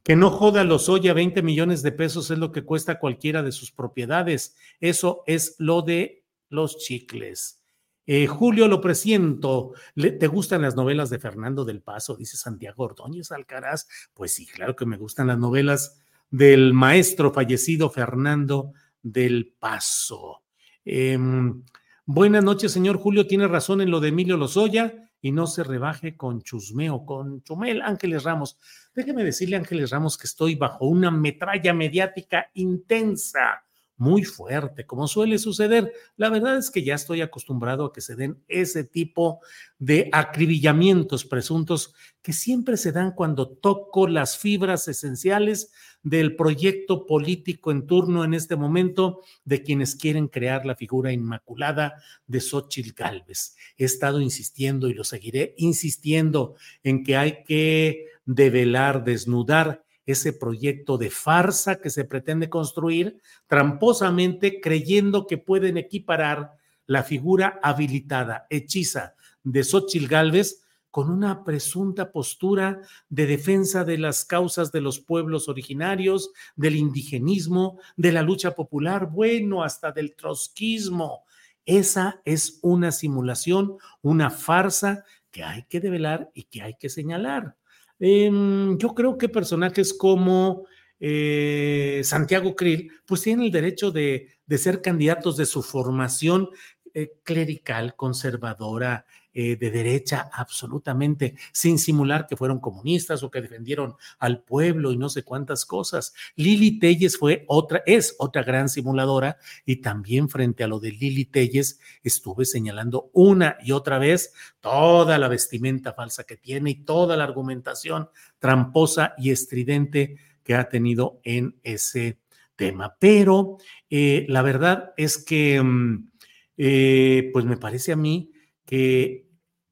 Que 0.03 0.15
no 0.15 0.31
joda 0.31 0.63
los 0.63 0.89
Oya, 0.89 1.15
20 1.15 1.43
millones 1.43 1.83
de 1.83 1.91
pesos 1.91 2.31
es 2.31 2.39
lo 2.39 2.53
que 2.53 2.63
cuesta 2.63 3.01
cualquiera 3.01 3.43
de 3.43 3.51
sus 3.51 3.73
propiedades. 3.73 4.55
Eso 4.79 5.25
es 5.27 5.57
lo 5.59 5.83
de 5.83 6.23
los 6.49 6.79
chicles. 6.79 7.65
Eh, 8.07 8.29
Julio, 8.29 8.69
lo 8.69 8.81
presiento. 8.81 9.73
¿Te 9.97 10.29
gustan 10.29 10.63
las 10.63 10.77
novelas 10.77 11.11
de 11.11 11.19
Fernando 11.19 11.65
del 11.65 11.83
Paso? 11.83 12.15
Dice 12.17 12.37
Santiago 12.37 12.85
Ordóñez 12.85 13.33
Alcaraz. 13.33 13.89
Pues 14.15 14.33
sí, 14.33 14.47
claro 14.47 14.77
que 14.77 14.87
me 14.87 14.97
gustan 14.97 15.27
las 15.27 15.39
novelas 15.39 16.01
del 16.31 16.73
maestro 16.73 17.33
fallecido 17.33 17.91
Fernando 17.91 18.75
del 19.03 19.57
Paso. 19.59 20.43
Em, 20.85 21.65
buenas 22.05 22.45
noches, 22.45 22.71
señor 22.71 22.99
Julio. 22.99 23.27
Tiene 23.27 23.49
razón 23.49 23.81
en 23.81 23.91
lo 23.91 23.99
de 23.99 24.09
Emilio 24.11 24.37
Lozoya 24.37 25.06
y 25.21 25.33
no 25.33 25.47
se 25.47 25.65
rebaje 25.65 26.17
con 26.17 26.43
chusmeo, 26.43 27.05
con 27.05 27.43
chumel. 27.43 27.83
Ángeles 27.83 28.25
Ramos, 28.25 28.59
déjeme 28.95 29.25
decirle, 29.25 29.57
Ángeles 29.57 29.91
Ramos, 29.91 30.17
que 30.17 30.27
estoy 30.27 30.55
bajo 30.55 30.87
una 30.87 31.11
metralla 31.11 31.75
mediática 31.75 32.51
intensa 32.55 33.66
muy 33.97 34.25
fuerte, 34.25 34.85
como 34.85 35.09
suele 35.09 35.39
suceder. 35.39 35.93
La 36.17 36.29
verdad 36.29 36.59
es 36.59 36.71
que 36.71 36.85
ya 36.85 36.95
estoy 36.95 37.23
acostumbrado 37.23 37.87
a 37.87 37.93
que 37.93 38.01
se 38.01 38.17
den 38.17 38.43
ese 38.49 38.85
tipo 38.85 39.41
de 39.79 40.09
acribillamientos 40.13 41.25
presuntos 41.25 41.95
que 42.23 42.33
siempre 42.33 42.77
se 42.77 42.93
dan 42.93 43.13
cuando 43.13 43.49
toco 43.49 44.09
las 44.09 44.37
fibras 44.37 44.89
esenciales 44.89 45.73
del 46.03 46.37
proyecto 46.37 47.07
político 47.07 47.71
en 47.71 47.87
turno 47.87 48.25
en 48.25 48.35
este 48.35 48.57
momento 48.57 49.21
de 49.45 49.63
quienes 49.63 49.97
quieren 49.97 50.29
crear 50.29 50.67
la 50.67 50.77
figura 50.77 51.13
inmaculada 51.13 51.95
de 52.27 52.41
Xochitl 52.41 52.93
Gálvez. 52.95 53.57
He 53.79 53.85
estado 53.85 54.21
insistiendo 54.21 54.89
y 54.89 54.95
lo 54.95 55.05
seguiré 55.05 55.55
insistiendo 55.57 56.57
en 56.83 57.03
que 57.03 57.17
hay 57.17 57.45
que 57.45 58.07
develar, 58.25 59.05
desnudar 59.05 59.86
ese 60.07 60.33
proyecto 60.33 60.97
de 60.97 61.11
farsa 61.11 61.81
que 61.81 61.91
se 61.91 62.05
pretende 62.05 62.49
construir 62.49 63.21
tramposamente 63.47 64.61
creyendo 64.61 65.27
que 65.27 65.37
pueden 65.37 65.77
equiparar 65.77 66.53
la 66.87 67.03
figura 67.03 67.59
habilitada, 67.63 68.47
hechiza 68.49 69.15
de 69.43 69.65
Xochitl 69.65 70.07
Gálvez 70.07 70.63
con 70.91 71.11
una 71.11 71.45
presunta 71.45 72.11
postura 72.11 72.81
de 73.11 73.27
defensa 73.27 73.85
de 73.85 73.99
las 73.99 74.25
causas 74.25 74.73
de 74.73 74.81
los 74.81 74.99
pueblos 74.99 75.47
originarios, 75.47 76.31
del 76.55 76.77
indigenismo, 76.77 77.79
de 77.97 78.13
la 78.13 78.23
lucha 78.23 78.55
popular, 78.55 79.11
bueno, 79.11 79.63
hasta 79.63 79.93
del 79.93 80.17
trotskismo. 80.17 81.25
Esa 81.67 82.23
es 82.25 82.61
una 82.63 82.93
simulación, 82.93 83.77
una 84.01 84.31
farsa 84.31 85.05
que 85.31 85.43
hay 85.45 85.65
que 85.65 85.81
develar 85.81 86.31
y 86.33 86.45
que 86.45 86.63
hay 86.63 86.75
que 86.75 86.89
señalar. 86.89 87.57
Em, 87.99 88.77
yo 88.79 88.95
creo 88.95 89.17
que 89.19 89.29
personajes 89.29 89.95
como 89.95 90.67
eh, 91.01 92.01
Santiago 92.05 92.55
Krill, 92.55 92.91
pues 93.07 93.23
tienen 93.23 93.47
el 93.47 93.53
derecho 93.53 93.91
de, 93.91 94.29
ser 94.57 94.83
candidatos 94.83 95.37
de 95.37 95.47
su 95.47 95.63
formación 95.63 96.49
eh, 96.95 97.13
clerical, 97.25 97.95
conservadora, 97.97 99.07
eh, 99.39 99.55
de 99.57 99.71
derecha, 99.71 100.31
absolutamente, 100.33 101.35
sin 101.53 101.79
simular 101.79 102.27
que 102.27 102.39
fueron 102.39 102.59
comunistas 102.59 103.23
o 103.23 103.31
que 103.31 103.43
defendieron 103.43 103.95
al 104.19 104.43
pueblo 104.43 104.93
y 104.93 104.97
no 104.97 105.11
sé 105.11 105.25
cuántas 105.25 105.67
cosas. 105.67 106.15
Lili 106.37 106.79
Telles 106.79 107.19
fue 107.19 107.45
otra, 107.47 107.83
es 107.85 108.17
otra 108.19 108.43
gran 108.45 108.71
simuladora 108.71 109.37
y 109.67 109.83
también 109.83 110.31
frente 110.31 110.65
a 110.65 110.69
lo 110.69 110.81
de 110.81 110.93
Lili 110.93 111.27
Telles 111.27 111.79
estuve 112.03 112.47
señalando 112.47 113.11
una 113.13 113.59
y 113.63 113.73
otra 113.73 113.99
vez 113.99 114.33
toda 114.61 115.19
la 115.19 115.29
vestimenta 115.29 115.93
falsa 115.93 116.25
que 116.25 116.39
tiene 116.39 116.71
y 116.71 116.75
toda 116.77 117.15
la 117.19 117.25
argumentación 117.25 118.09
tramposa 118.39 119.13
y 119.19 119.33
estridente 119.33 120.17
que 120.43 120.55
ha 120.55 120.71
tenido 120.71 121.21
en 121.25 121.61
ese 121.63 122.21
tema. 122.57 122.97
Pero 122.99 123.59
eh, 123.91 124.25
la 124.31 124.41
verdad 124.41 124.95
es 124.97 125.19
que, 125.19 125.63
mm, 125.63 126.11
eh, 126.57 127.29
pues 127.35 127.45
me 127.45 127.59
parece 127.59 127.93
a 127.93 127.97
mí 127.97 128.33
que 128.65 129.26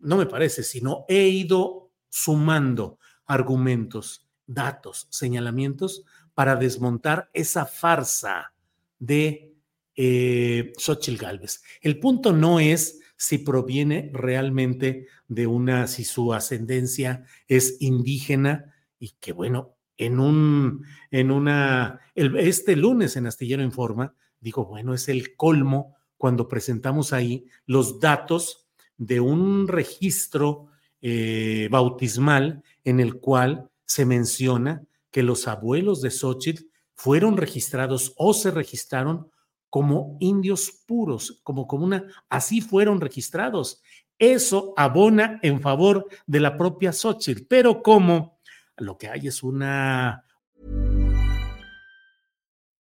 no 0.05 0.17
me 0.17 0.27
parece, 0.27 0.63
sino 0.63 1.05
he 1.09 1.29
ido 1.29 1.91
sumando 2.09 2.99
argumentos, 3.27 4.29
datos, 4.47 5.09
señalamientos 5.11 6.05
para 6.35 6.57
desmontar 6.57 7.31
esa 7.33 7.67
farsa 7.67 8.53
de 8.99 9.55
eh, 9.97 10.73
Xochitl 10.77 11.21
Galvez. 11.21 11.63
El 11.81 11.99
punto 11.99 12.33
no 12.33 12.61
es 12.61 13.01
si 13.17 13.39
proviene 13.39 14.11
realmente 14.13 15.07
de 15.29 15.47
una, 15.47 15.87
si 15.87 16.05
su 16.05 16.33
ascendencia 16.33 17.25
es 17.49 17.77
indígena 17.81 18.75
y 18.99 19.11
que 19.21 19.33
bueno, 19.33 19.77
en 19.97 20.19
un, 20.19 20.85
en 21.11 21.31
una, 21.31 22.01
este 22.15 22.77
lunes 22.77 23.17
en 23.17 23.27
Astillero 23.27 23.63
Informa, 23.63 24.15
digo, 24.41 24.67
bueno, 24.67 24.93
es 24.93 25.09
el 25.09 25.37
colmo 25.37 25.97
cuando 26.17 26.49
presentamos 26.49 27.13
ahí 27.13 27.47
los 27.67 28.01
datos 28.01 28.64
de 28.97 29.21
un 29.21 29.69
registro 29.69 30.67
eh, 31.01 31.69
bautismal 31.71 32.63
en 32.85 33.01
el 33.01 33.17
cual 33.21 33.71
se 33.85 34.07
menciona 34.07 34.83
que 35.11 35.23
los 35.23 35.47
abuelos 35.49 36.01
de 36.01 36.11
Xochitl 36.11 36.65
fueron 36.95 37.37
registrados 37.37 38.15
o 38.17 38.33
se 38.33 38.51
registraron 38.51 39.31
como 39.69 40.17
indios 40.21 40.71
puros, 40.87 41.41
como, 41.43 41.67
como 41.67 41.85
una, 41.85 42.05
así 42.29 42.61
fueron 42.61 43.01
registrados. 43.01 43.83
Eso 44.19 44.73
abona 44.77 45.41
en 45.43 45.61
favor 45.61 46.07
de 46.27 46.41
la 46.41 46.57
propia 46.57 46.93
Xochitl, 46.93 47.43
pero 47.49 47.83
como 47.83 48.39
lo 48.77 48.97
que 48.97 49.09
hay 49.09 49.27
es 49.27 49.43
una... 49.43 50.25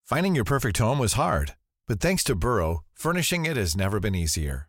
Finding 0.04 0.34
your 0.34 0.44
perfect 0.44 0.78
home 0.78 0.98
was 0.98 1.14
hard, 1.14 1.54
but 1.88 1.98
thanks 1.98 2.22
to 2.24 2.34
Burrow, 2.34 2.84
furnishing 2.94 3.46
it 3.46 3.56
has 3.56 3.74
never 3.74 3.98
been 3.98 4.14
easier. 4.14 4.68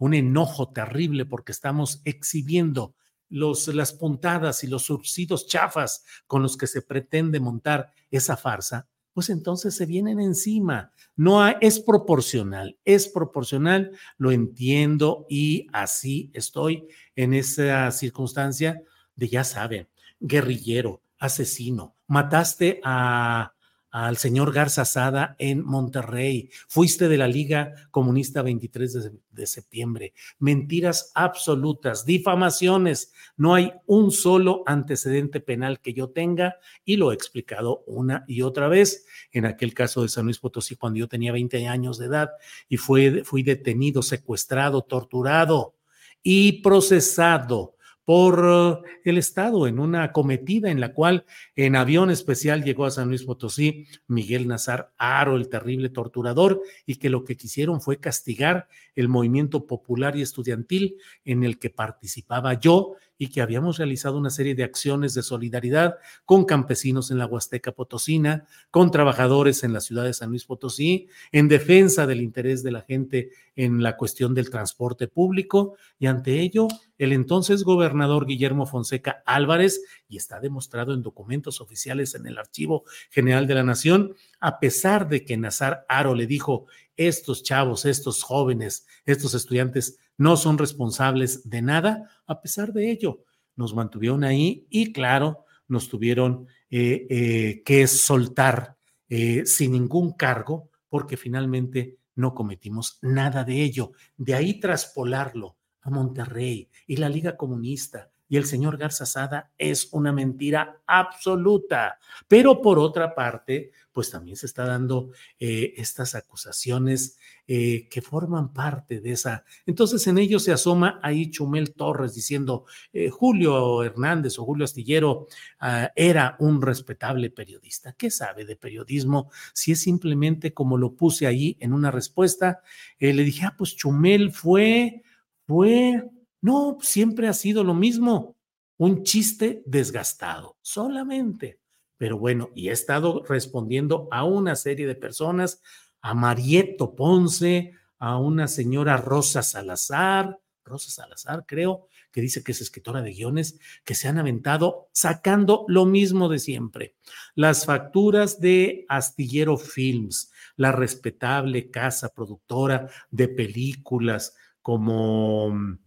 Un 0.00 0.14
enojo 0.14 0.72
terrible 0.72 1.26
porque 1.26 1.52
estamos 1.52 2.00
exhibiendo 2.04 2.94
los, 3.28 3.68
las 3.68 3.92
puntadas 3.92 4.64
y 4.64 4.66
los 4.66 4.84
surcidos 4.84 5.46
chafas 5.46 6.04
con 6.26 6.42
los 6.42 6.56
que 6.56 6.66
se 6.66 6.82
pretende 6.82 7.38
montar 7.38 7.92
esa 8.10 8.36
farsa, 8.36 8.88
pues 9.12 9.28
entonces 9.28 9.76
se 9.76 9.84
vienen 9.84 10.18
encima. 10.18 10.90
No 11.16 11.46
es 11.46 11.80
proporcional, 11.80 12.78
es 12.84 13.08
proporcional, 13.08 13.92
lo 14.16 14.32
entiendo 14.32 15.26
y 15.28 15.66
así 15.72 16.30
estoy 16.32 16.88
en 17.14 17.34
esa 17.34 17.90
circunstancia 17.90 18.82
de, 19.14 19.28
ya 19.28 19.44
saben, 19.44 19.86
guerrillero, 20.18 21.02
asesino, 21.18 21.94
mataste 22.06 22.80
a 22.84 23.52
al 23.90 24.16
señor 24.16 24.52
Garza 24.52 24.84
Sada 24.84 25.36
en 25.38 25.64
Monterrey. 25.64 26.50
Fuiste 26.68 27.08
de 27.08 27.16
la 27.16 27.26
Liga 27.26 27.74
Comunista 27.90 28.42
23 28.42 29.10
de, 29.30 29.46
septiembre. 29.46 30.12
Mentiras 30.38 31.12
absolutas, 31.14 32.04
difamaciones. 32.04 33.12
No 33.36 33.54
hay 33.54 33.72
un 33.86 34.10
solo 34.10 34.62
antecedente 34.66 35.40
penal 35.40 35.80
que 35.80 35.94
yo 35.94 36.10
tenga 36.10 36.56
y 36.84 36.96
lo 36.96 37.10
he 37.10 37.14
explicado 37.14 37.82
una 37.86 38.24
y 38.28 38.42
otra 38.42 38.68
vez. 38.68 39.06
En 39.32 39.46
aquel 39.46 39.74
caso 39.74 40.02
de 40.02 40.08
San 40.08 40.26
Luis 40.26 40.38
Potosí, 40.38 40.76
cuando 40.76 40.98
yo 40.98 41.08
tenía 41.08 41.32
20 41.32 41.66
años 41.66 41.98
de 41.98 42.06
edad 42.06 42.30
y 42.68 42.76
fui, 42.76 43.22
fui 43.24 43.42
detenido, 43.42 44.02
secuestrado, 44.02 44.82
torturado 44.82 45.74
y 46.22 46.60
procesado 46.60 47.76
por 48.04 48.82
eh, 48.84 48.90
el 49.04 49.18
Estado 49.18 49.66
en 49.66 49.78
una 49.78 50.12
cometida 50.12 50.70
en 50.70 50.80
la 50.80 50.92
cual 50.92 51.24
en 51.56 51.76
avión 51.76 52.10
especial 52.10 52.64
llegó 52.64 52.86
a 52.86 52.90
San 52.90 53.08
Luis 53.08 53.24
Potosí 53.24 53.86
Miguel 54.06 54.48
Nazar 54.48 54.92
Aro, 54.98 55.36
el 55.36 55.48
terrible 55.48 55.90
torturador, 55.90 56.60
y 56.86 56.96
que 56.96 57.10
lo 57.10 57.24
que 57.24 57.36
quisieron 57.36 57.80
fue 57.80 57.98
castigar 57.98 58.68
el 58.94 59.08
movimiento 59.08 59.66
popular 59.66 60.16
y 60.16 60.22
estudiantil 60.22 60.96
en 61.24 61.44
el 61.44 61.58
que 61.58 61.70
participaba 61.70 62.54
yo 62.54 62.96
y 63.20 63.28
que 63.28 63.42
habíamos 63.42 63.76
realizado 63.76 64.16
una 64.16 64.30
serie 64.30 64.54
de 64.54 64.64
acciones 64.64 65.12
de 65.12 65.22
solidaridad 65.22 65.98
con 66.24 66.46
campesinos 66.46 67.10
en 67.10 67.18
la 67.18 67.26
Huasteca 67.26 67.72
Potosina, 67.72 68.46
con 68.70 68.90
trabajadores 68.90 69.62
en 69.62 69.74
la 69.74 69.82
ciudad 69.82 70.04
de 70.04 70.14
San 70.14 70.30
Luis 70.30 70.46
Potosí, 70.46 71.06
en 71.30 71.46
defensa 71.46 72.06
del 72.06 72.22
interés 72.22 72.62
de 72.62 72.70
la 72.70 72.80
gente 72.80 73.28
en 73.56 73.82
la 73.82 73.98
cuestión 73.98 74.34
del 74.34 74.48
transporte 74.48 75.06
público. 75.06 75.74
Y 75.98 76.06
ante 76.06 76.40
ello 76.40 76.66
el 76.96 77.12
entonces 77.12 77.62
gobernador 77.62 78.24
Guillermo 78.24 78.64
Fonseca 78.64 79.22
Álvarez, 79.26 79.82
y 80.08 80.16
está 80.16 80.40
demostrado 80.40 80.94
en 80.94 81.02
documentos 81.02 81.60
oficiales 81.60 82.14
en 82.14 82.26
el 82.26 82.38
Archivo 82.38 82.84
General 83.10 83.46
de 83.46 83.54
la 83.54 83.64
Nación, 83.64 84.14
a 84.40 84.58
pesar 84.60 85.10
de 85.10 85.26
que 85.26 85.36
Nazar 85.36 85.84
Aro 85.90 86.14
le 86.14 86.26
dijo, 86.26 86.68
estos 86.96 87.42
chavos, 87.42 87.86
estos 87.86 88.22
jóvenes, 88.22 88.86
estos 89.06 89.32
estudiantes 89.32 89.98
no 90.20 90.36
son 90.36 90.58
responsables 90.58 91.48
de 91.48 91.62
nada, 91.62 92.10
a 92.26 92.42
pesar 92.42 92.74
de 92.74 92.90
ello, 92.90 93.24
nos 93.56 93.74
mantuvieron 93.74 94.22
ahí 94.22 94.66
y 94.68 94.92
claro, 94.92 95.46
nos 95.66 95.88
tuvieron 95.88 96.46
eh, 96.68 97.06
eh, 97.08 97.62
que 97.64 97.86
soltar 97.86 98.76
eh, 99.08 99.46
sin 99.46 99.72
ningún 99.72 100.12
cargo 100.12 100.68
porque 100.90 101.16
finalmente 101.16 101.96
no 102.16 102.34
cometimos 102.34 102.98
nada 103.00 103.44
de 103.44 103.62
ello. 103.62 103.92
De 104.18 104.34
ahí 104.34 104.60
traspolarlo 104.60 105.56
a 105.80 105.88
Monterrey 105.88 106.68
y 106.86 106.96
la 106.96 107.08
Liga 107.08 107.38
Comunista 107.38 108.09
y 108.30 108.36
el 108.36 108.46
señor 108.46 108.78
Garza 108.78 109.06
Sada 109.06 109.50
es 109.58 109.88
una 109.90 110.12
mentira 110.12 110.82
absoluta. 110.86 111.98
Pero 112.28 112.62
por 112.62 112.78
otra 112.78 113.12
parte, 113.12 113.72
pues 113.90 114.08
también 114.08 114.36
se 114.36 114.46
está 114.46 114.64
dando 114.64 115.10
eh, 115.40 115.74
estas 115.76 116.14
acusaciones 116.14 117.18
eh, 117.48 117.88
que 117.90 118.00
forman 118.00 118.52
parte 118.52 119.00
de 119.00 119.10
esa. 119.10 119.44
Entonces 119.66 120.06
en 120.06 120.18
ello 120.18 120.38
se 120.38 120.52
asoma 120.52 121.00
ahí 121.02 121.28
Chumel 121.28 121.74
Torres 121.74 122.14
diciendo, 122.14 122.66
eh, 122.92 123.10
Julio 123.10 123.82
Hernández 123.82 124.38
o 124.38 124.44
Julio 124.44 124.64
Astillero 124.64 125.26
ah, 125.58 125.90
era 125.96 126.36
un 126.38 126.62
respetable 126.62 127.30
periodista. 127.30 127.94
¿Qué 127.94 128.12
sabe 128.12 128.44
de 128.44 128.54
periodismo? 128.54 129.28
Si 129.52 129.72
es 129.72 129.80
simplemente 129.80 130.54
como 130.54 130.78
lo 130.78 130.94
puse 130.94 131.26
ahí 131.26 131.56
en 131.58 131.72
una 131.72 131.90
respuesta, 131.90 132.62
le 133.00 133.24
dije, 133.24 133.44
ah, 133.44 133.56
pues 133.58 133.74
Chumel 133.74 134.30
fue, 134.30 135.02
fue 135.48 136.08
no, 136.40 136.78
siempre 136.80 137.28
ha 137.28 137.32
sido 137.32 137.64
lo 137.64 137.74
mismo, 137.74 138.36
un 138.76 139.02
chiste 139.02 139.62
desgastado, 139.66 140.56
solamente. 140.62 141.60
Pero 141.98 142.18
bueno, 142.18 142.50
y 142.54 142.68
he 142.68 142.72
estado 142.72 143.22
respondiendo 143.28 144.08
a 144.10 144.24
una 144.24 144.56
serie 144.56 144.86
de 144.86 144.94
personas, 144.94 145.60
a 146.00 146.14
Marieto 146.14 146.94
Ponce, 146.94 147.74
a 147.98 148.18
una 148.18 148.48
señora 148.48 148.96
Rosa 148.96 149.42
Salazar, 149.42 150.40
Rosa 150.64 150.90
Salazar 150.90 151.44
creo, 151.46 151.88
que 152.10 152.22
dice 152.22 152.42
que 152.42 152.52
es 152.52 152.60
escritora 152.60 153.02
de 153.02 153.12
guiones, 153.12 153.58
que 153.84 153.94
se 153.94 154.08
han 154.08 154.18
aventado 154.18 154.88
sacando 154.92 155.64
lo 155.68 155.84
mismo 155.84 156.28
de 156.28 156.38
siempre. 156.38 156.96
Las 157.34 157.66
facturas 157.66 158.40
de 158.40 158.86
Astillero 158.88 159.58
Films, 159.58 160.32
la 160.56 160.72
respetable 160.72 161.70
casa 161.70 162.08
productora 162.14 162.88
de 163.10 163.28
películas 163.28 164.34
como 164.62 165.78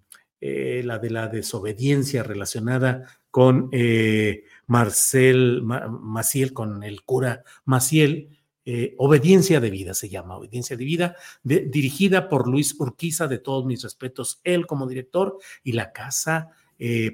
eh, 0.46 0.82
la 0.84 1.00
de 1.00 1.10
la 1.10 1.30
desobediencia 1.30 2.22
relacionada 2.22 3.08
con 3.32 3.70
eh, 3.72 4.44
Marcel 4.68 5.64
Maciel, 5.64 6.52
con 6.52 6.84
el 6.84 7.04
cura 7.04 7.46
Maciel, 7.64 8.28
eh, 8.66 8.94
Obediencia 8.98 9.62
de 9.62 9.70
Vida 9.70 9.94
se 9.94 10.10
llama, 10.10 10.36
Obediencia 10.36 10.76
de 10.76 10.84
Vida, 10.84 11.16
dirigida 11.44 12.28
por 12.28 12.50
Luis 12.50 12.78
Urquiza, 12.78 13.30
de 13.30 13.38
todos 13.38 13.66
mis 13.66 13.84
respetos, 13.84 14.42
él 14.44 14.68
como 14.68 14.86
director 14.86 15.38
y 15.64 15.72
la 15.72 15.94
casa 15.94 16.50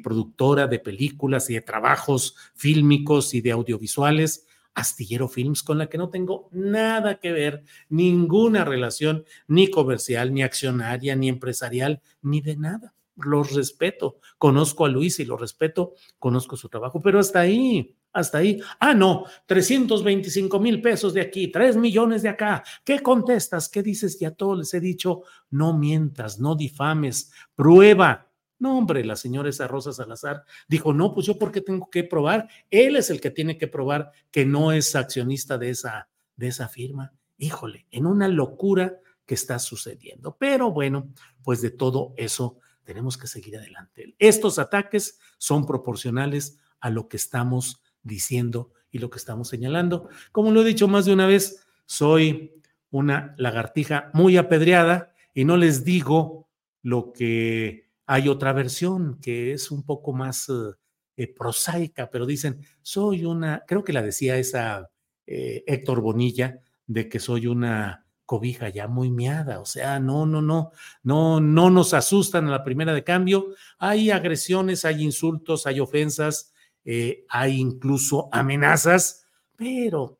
productora 0.01 0.65
de 0.65 0.79
películas 0.79 1.51
y 1.51 1.53
de 1.53 1.61
trabajos 1.61 2.35
fílmicos 2.55 3.35
y 3.35 3.41
de 3.41 3.51
audiovisuales. 3.51 4.47
Astillero 4.73 5.27
Films, 5.27 5.61
con 5.61 5.77
la 5.77 5.87
que 5.87 5.99
no 5.99 6.09
tengo 6.09 6.49
nada 6.51 7.19
que 7.19 7.31
ver, 7.31 7.63
ninguna 7.89 8.65
relación, 8.65 9.23
ni 9.47 9.67
comercial, 9.67 10.33
ni 10.33 10.41
accionaria, 10.41 11.15
ni 11.15 11.29
empresarial, 11.29 12.01
ni 12.23 12.41
de 12.41 12.55
nada 12.55 12.95
los 13.25 13.53
respeto. 13.53 14.19
Conozco 14.37 14.85
a 14.85 14.89
Luis 14.89 15.19
y 15.19 15.25
lo 15.25 15.37
respeto, 15.37 15.93
conozco 16.17 16.55
su 16.55 16.69
trabajo, 16.69 17.01
pero 17.01 17.19
hasta 17.19 17.41
ahí, 17.41 17.95
hasta 18.11 18.39
ahí. 18.39 18.59
Ah, 18.79 18.93
no, 18.93 19.25
325 19.45 20.59
mil 20.59 20.81
pesos 20.81 21.13
de 21.13 21.21
aquí, 21.21 21.47
3 21.49 21.77
millones 21.77 22.23
de 22.23 22.29
acá. 22.29 22.63
¿Qué 22.83 22.99
contestas? 22.99 23.69
¿Qué 23.69 23.83
dices? 23.83 24.19
Ya 24.19 24.31
todo 24.31 24.55
les 24.55 24.73
he 24.73 24.79
dicho, 24.79 25.23
no 25.49 25.77
mientas, 25.77 26.39
no 26.39 26.55
difames, 26.55 27.31
prueba. 27.55 28.27
No, 28.57 28.77
hombre, 28.77 29.05
la 29.05 29.15
señora 29.15 29.49
esa 29.49 29.67
Rosa 29.67 29.93
Salazar 29.93 30.43
dijo, 30.67 30.93
no, 30.93 31.13
pues 31.13 31.25
yo 31.25 31.39
por 31.39 31.51
qué 31.51 31.61
tengo 31.61 31.89
que 31.89 32.03
probar. 32.03 32.49
Él 32.69 32.97
es 32.97 33.09
el 33.09 33.21
que 33.21 33.31
tiene 33.31 33.57
que 33.57 33.67
probar 33.67 34.11
que 34.31 34.45
no 34.45 34.73
es 34.73 34.95
accionista 34.95 35.57
de 35.57 35.69
esa, 35.69 36.09
de 36.35 36.47
esa 36.47 36.67
firma. 36.67 37.13
Híjole, 37.37 37.87
en 37.89 38.05
una 38.05 38.27
locura 38.27 38.99
que 39.25 39.35
está 39.35 39.59
sucediendo. 39.59 40.35
Pero 40.37 40.71
bueno, 40.71 41.13
pues 41.43 41.61
de 41.61 41.69
todo 41.69 42.15
eso 42.17 42.57
tenemos 42.89 43.19
que 43.19 43.27
seguir 43.27 43.55
adelante. 43.55 44.15
Estos 44.17 44.57
ataques 44.57 45.19
son 45.37 45.67
proporcionales 45.67 46.57
a 46.79 46.89
lo 46.89 47.07
que 47.07 47.17
estamos 47.17 47.83
diciendo 48.01 48.71
y 48.89 48.97
lo 48.97 49.11
que 49.11 49.19
estamos 49.19 49.47
señalando. 49.47 50.09
Como 50.31 50.49
lo 50.49 50.63
he 50.63 50.65
dicho 50.65 50.87
más 50.87 51.05
de 51.05 51.13
una 51.13 51.27
vez, 51.27 51.67
soy 51.85 52.59
una 52.89 53.35
lagartija 53.37 54.09
muy 54.15 54.37
apedreada 54.37 55.13
y 55.35 55.45
no 55.45 55.55
les 55.55 55.85
digo 55.85 56.49
lo 56.81 57.13
que 57.13 57.91
hay 58.07 58.27
otra 58.27 58.53
versión 58.53 59.19
que 59.21 59.53
es 59.53 59.69
un 59.69 59.83
poco 59.83 60.11
más 60.11 60.51
eh, 61.15 61.31
prosaica, 61.35 62.09
pero 62.09 62.25
dicen, 62.25 62.65
soy 62.81 63.23
una, 63.23 63.65
creo 63.67 63.83
que 63.83 63.93
la 63.93 64.01
decía 64.01 64.35
esa 64.37 64.89
eh, 65.27 65.63
Héctor 65.67 66.01
Bonilla, 66.01 66.59
de 66.87 67.07
que 67.07 67.19
soy 67.19 67.45
una 67.45 68.07
cobija 68.29 68.69
ya 68.69 68.87
muy 68.87 69.09
miada, 69.09 69.59
o 69.59 69.65
sea, 69.65 69.99
no, 69.99 70.27
no, 70.27 70.39
no, 70.39 70.71
no, 71.01 71.41
no 71.41 71.71
nos 71.71 71.95
asustan 71.95 72.45
a 72.45 72.51
la 72.51 72.63
primera 72.63 72.93
de 72.93 73.03
cambio. 73.03 73.55
Hay 73.79 74.11
agresiones, 74.11 74.85
hay 74.85 75.03
insultos, 75.03 75.65
hay 75.65 75.79
ofensas, 75.79 76.53
eh, 76.85 77.25
hay 77.27 77.59
incluso 77.59 78.29
amenazas, 78.31 79.25
pero 79.55 80.19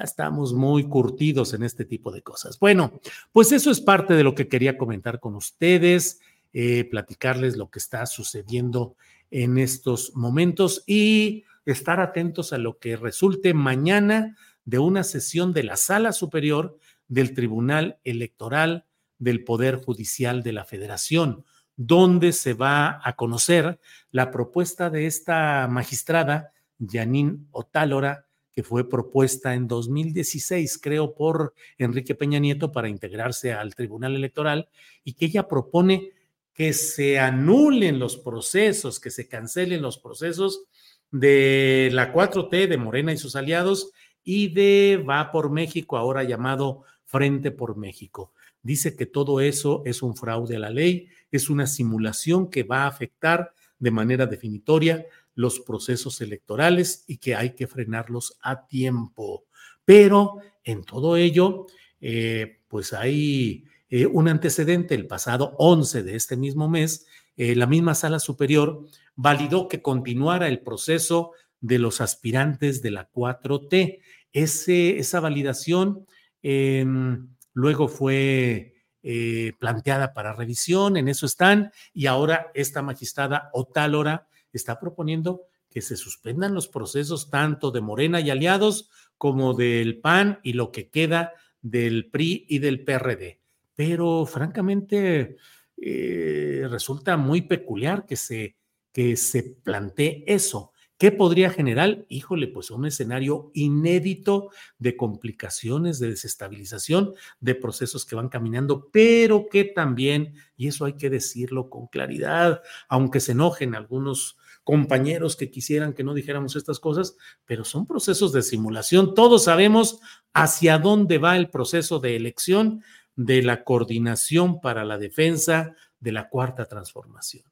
estamos 0.00 0.52
muy 0.52 0.84
curtidos 0.84 1.52
en 1.52 1.64
este 1.64 1.84
tipo 1.84 2.12
de 2.12 2.22
cosas. 2.22 2.56
Bueno, 2.60 3.00
pues 3.32 3.50
eso 3.50 3.72
es 3.72 3.80
parte 3.80 4.14
de 4.14 4.22
lo 4.22 4.36
que 4.36 4.46
quería 4.46 4.78
comentar 4.78 5.18
con 5.18 5.34
ustedes, 5.34 6.20
eh, 6.52 6.84
platicarles 6.84 7.56
lo 7.56 7.68
que 7.68 7.80
está 7.80 8.06
sucediendo 8.06 8.94
en 9.32 9.58
estos 9.58 10.14
momentos 10.14 10.84
y 10.86 11.42
estar 11.66 11.98
atentos 11.98 12.52
a 12.52 12.58
lo 12.58 12.78
que 12.78 12.94
resulte 12.94 13.54
mañana 13.54 14.36
de 14.64 14.78
una 14.78 15.02
sesión 15.02 15.52
de 15.52 15.64
la 15.64 15.76
sala 15.76 16.12
superior 16.12 16.78
del 17.10 17.34
Tribunal 17.34 17.98
Electoral 18.04 18.86
del 19.18 19.44
Poder 19.44 19.76
Judicial 19.76 20.42
de 20.42 20.52
la 20.52 20.64
Federación, 20.64 21.44
donde 21.76 22.32
se 22.32 22.54
va 22.54 23.00
a 23.04 23.16
conocer 23.16 23.78
la 24.10 24.30
propuesta 24.30 24.88
de 24.88 25.06
esta 25.06 25.68
magistrada, 25.68 26.52
Janine 26.78 27.40
Otálora, 27.50 28.26
que 28.52 28.62
fue 28.62 28.88
propuesta 28.88 29.54
en 29.54 29.68
2016, 29.68 30.78
creo, 30.78 31.14
por 31.14 31.54
Enrique 31.78 32.14
Peña 32.14 32.38
Nieto 32.38 32.72
para 32.72 32.88
integrarse 32.88 33.52
al 33.52 33.74
Tribunal 33.74 34.14
Electoral 34.14 34.68
y 35.04 35.14
que 35.14 35.26
ella 35.26 35.48
propone 35.48 36.12
que 36.54 36.72
se 36.72 37.18
anulen 37.18 37.98
los 37.98 38.16
procesos, 38.16 39.00
que 39.00 39.10
se 39.10 39.28
cancelen 39.28 39.82
los 39.82 39.98
procesos 39.98 40.64
de 41.10 41.90
la 41.92 42.12
4T, 42.12 42.68
de 42.68 42.76
Morena 42.76 43.12
y 43.12 43.16
sus 43.16 43.34
aliados, 43.36 43.92
y 44.22 44.48
de 44.52 45.02
Va 45.08 45.32
por 45.32 45.50
México, 45.50 45.96
ahora 45.96 46.22
llamado 46.22 46.84
Frente 47.10 47.50
por 47.50 47.76
México. 47.76 48.32
Dice 48.62 48.94
que 48.94 49.04
todo 49.04 49.40
eso 49.40 49.82
es 49.84 50.00
un 50.00 50.14
fraude 50.14 50.54
a 50.54 50.60
la 50.60 50.70
ley, 50.70 51.08
es 51.32 51.50
una 51.50 51.66
simulación 51.66 52.48
que 52.48 52.62
va 52.62 52.84
a 52.84 52.86
afectar 52.86 53.52
de 53.80 53.90
manera 53.90 54.26
definitoria 54.26 55.04
los 55.34 55.58
procesos 55.58 56.20
electorales 56.20 57.02
y 57.08 57.16
que 57.16 57.34
hay 57.34 57.56
que 57.56 57.66
frenarlos 57.66 58.38
a 58.42 58.68
tiempo. 58.68 59.44
Pero 59.84 60.36
en 60.62 60.84
todo 60.84 61.16
ello, 61.16 61.66
eh, 62.00 62.60
pues 62.68 62.92
hay 62.92 63.64
eh, 63.88 64.06
un 64.06 64.28
antecedente. 64.28 64.94
El 64.94 65.08
pasado 65.08 65.56
11 65.58 66.04
de 66.04 66.14
este 66.14 66.36
mismo 66.36 66.68
mes, 66.68 67.08
eh, 67.36 67.56
la 67.56 67.66
misma 67.66 67.96
sala 67.96 68.20
superior 68.20 68.86
validó 69.16 69.66
que 69.66 69.82
continuara 69.82 70.46
el 70.46 70.60
proceso 70.60 71.32
de 71.60 71.80
los 71.80 72.00
aspirantes 72.00 72.82
de 72.82 72.92
la 72.92 73.10
4T. 73.10 74.00
Ese, 74.32 74.98
esa 74.98 75.18
validación 75.18 76.06
Luego 76.42 77.88
fue 77.88 78.74
eh, 79.02 79.54
planteada 79.58 80.12
para 80.12 80.34
revisión, 80.34 80.98
en 80.98 81.08
eso 81.08 81.24
están, 81.24 81.72
y 81.94 82.04
ahora 82.04 82.50
esta 82.52 82.82
magistrada 82.82 83.48
Otálora 83.54 84.28
está 84.52 84.78
proponiendo 84.78 85.46
que 85.70 85.80
se 85.80 85.96
suspendan 85.96 86.52
los 86.52 86.68
procesos 86.68 87.30
tanto 87.30 87.70
de 87.70 87.80
Morena 87.80 88.20
y 88.20 88.28
aliados 88.28 88.90
como 89.16 89.54
del 89.54 90.00
PAN 90.00 90.40
y 90.42 90.52
lo 90.52 90.70
que 90.70 90.90
queda 90.90 91.32
del 91.62 92.10
PRI 92.10 92.44
y 92.48 92.58
del 92.58 92.84
PRD. 92.84 93.40
Pero 93.74 94.26
francamente 94.26 95.36
eh, 95.78 96.66
resulta 96.68 97.16
muy 97.16 97.42
peculiar 97.42 98.04
que 98.04 98.16
se, 98.16 98.56
que 98.92 99.16
se 99.16 99.42
plantee 99.42 100.24
eso. 100.26 100.72
¿Qué 101.00 101.10
podría 101.10 101.48
generar? 101.48 102.04
Híjole, 102.10 102.46
pues 102.46 102.70
un 102.70 102.84
escenario 102.84 103.50
inédito 103.54 104.50
de 104.78 104.98
complicaciones, 104.98 105.98
de 105.98 106.10
desestabilización, 106.10 107.14
de 107.40 107.54
procesos 107.54 108.04
que 108.04 108.16
van 108.16 108.28
caminando, 108.28 108.90
pero 108.92 109.46
que 109.50 109.64
también, 109.64 110.34
y 110.58 110.68
eso 110.68 110.84
hay 110.84 110.98
que 110.98 111.08
decirlo 111.08 111.70
con 111.70 111.86
claridad, 111.86 112.60
aunque 112.86 113.20
se 113.20 113.32
enojen 113.32 113.74
algunos 113.74 114.36
compañeros 114.62 115.36
que 115.36 115.50
quisieran 115.50 115.94
que 115.94 116.04
no 116.04 116.12
dijéramos 116.12 116.54
estas 116.54 116.78
cosas, 116.78 117.16
pero 117.46 117.64
son 117.64 117.86
procesos 117.86 118.34
de 118.34 118.42
simulación. 118.42 119.14
Todos 119.14 119.44
sabemos 119.44 120.00
hacia 120.34 120.76
dónde 120.76 121.16
va 121.16 121.38
el 121.38 121.48
proceso 121.48 121.98
de 121.98 122.14
elección 122.14 122.82
de 123.16 123.42
la 123.42 123.64
coordinación 123.64 124.60
para 124.60 124.84
la 124.84 124.98
defensa 124.98 125.74
de 125.98 126.12
la 126.12 126.28
cuarta 126.28 126.66
transformación. 126.66 127.49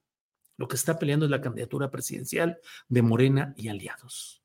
Lo 0.59 0.68
que 0.68 0.77
está 0.77 0.99
peleando 0.99 1.25
es 1.25 1.31
la 1.31 1.40
candidatura 1.40 1.90
presidencial 1.90 2.59
de 2.88 3.03
Morena 3.03 3.55
y 3.57 3.68
aliados. 3.68 4.42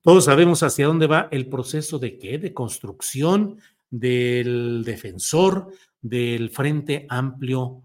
Todos 0.00 0.24
sabemos 0.24 0.62
hacia 0.62 0.86
dónde 0.86 1.08
va 1.08 1.28
el 1.32 1.48
proceso 1.48 1.98
de 1.98 2.16
qué, 2.16 2.38
de 2.38 2.54
construcción 2.54 3.58
del 3.90 4.84
defensor 4.84 5.72
del 6.00 6.50
Frente 6.50 7.06
Amplio 7.08 7.82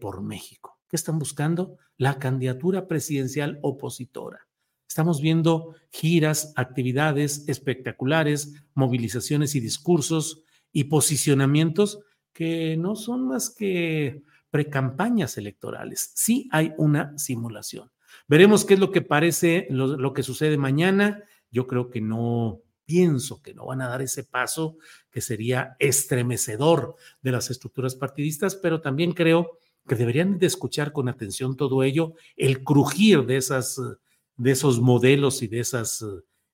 por 0.00 0.22
México. 0.22 0.78
¿Qué 0.88 0.96
están 0.96 1.18
buscando? 1.18 1.76
La 1.98 2.18
candidatura 2.18 2.86
presidencial 2.86 3.58
opositora. 3.62 4.46
Estamos 4.88 5.20
viendo 5.20 5.74
giras, 5.90 6.52
actividades 6.54 7.48
espectaculares, 7.48 8.54
movilizaciones 8.74 9.56
y 9.56 9.60
discursos 9.60 10.42
y 10.72 10.84
posicionamientos 10.84 11.98
que 12.32 12.76
no 12.76 12.94
son 12.94 13.26
más 13.26 13.50
que 13.50 14.22
precampañas 14.54 15.36
electorales. 15.36 16.12
Sí 16.14 16.48
hay 16.52 16.74
una 16.78 17.18
simulación. 17.18 17.90
Veremos 18.28 18.64
qué 18.64 18.74
es 18.74 18.80
lo 18.80 18.92
que 18.92 19.02
parece, 19.02 19.66
lo, 19.68 20.12
que 20.12 20.22
sucede 20.22 20.56
mañana. 20.56 21.24
Yo 21.50 21.66
creo 21.66 21.90
que 21.90 22.00
no, 22.00 22.62
pienso 22.84 23.42
que 23.42 23.52
no 23.52 23.66
van 23.66 23.80
a 23.80 23.88
dar 23.88 24.00
ese 24.00 24.22
paso 24.22 24.76
que 25.10 25.20
sería 25.20 25.74
estremecedor 25.80 26.94
de 27.20 27.32
las 27.32 27.50
estructuras 27.50 27.96
partidistas, 27.96 28.54
pero 28.54 28.80
también 28.80 29.10
creo 29.10 29.58
que 29.88 29.96
deberían 29.96 30.38
de 30.38 30.46
escuchar 30.46 30.92
con 30.92 31.08
atención 31.08 31.56
todo 31.56 31.82
ello, 31.82 32.14
el 32.36 32.62
crujir 32.62 33.26
de, 33.26 33.38
esas, 33.38 33.80
de 34.36 34.52
esos 34.52 34.80
modelos 34.80 35.42
y 35.42 35.48
de 35.48 35.58
esas 35.58 36.04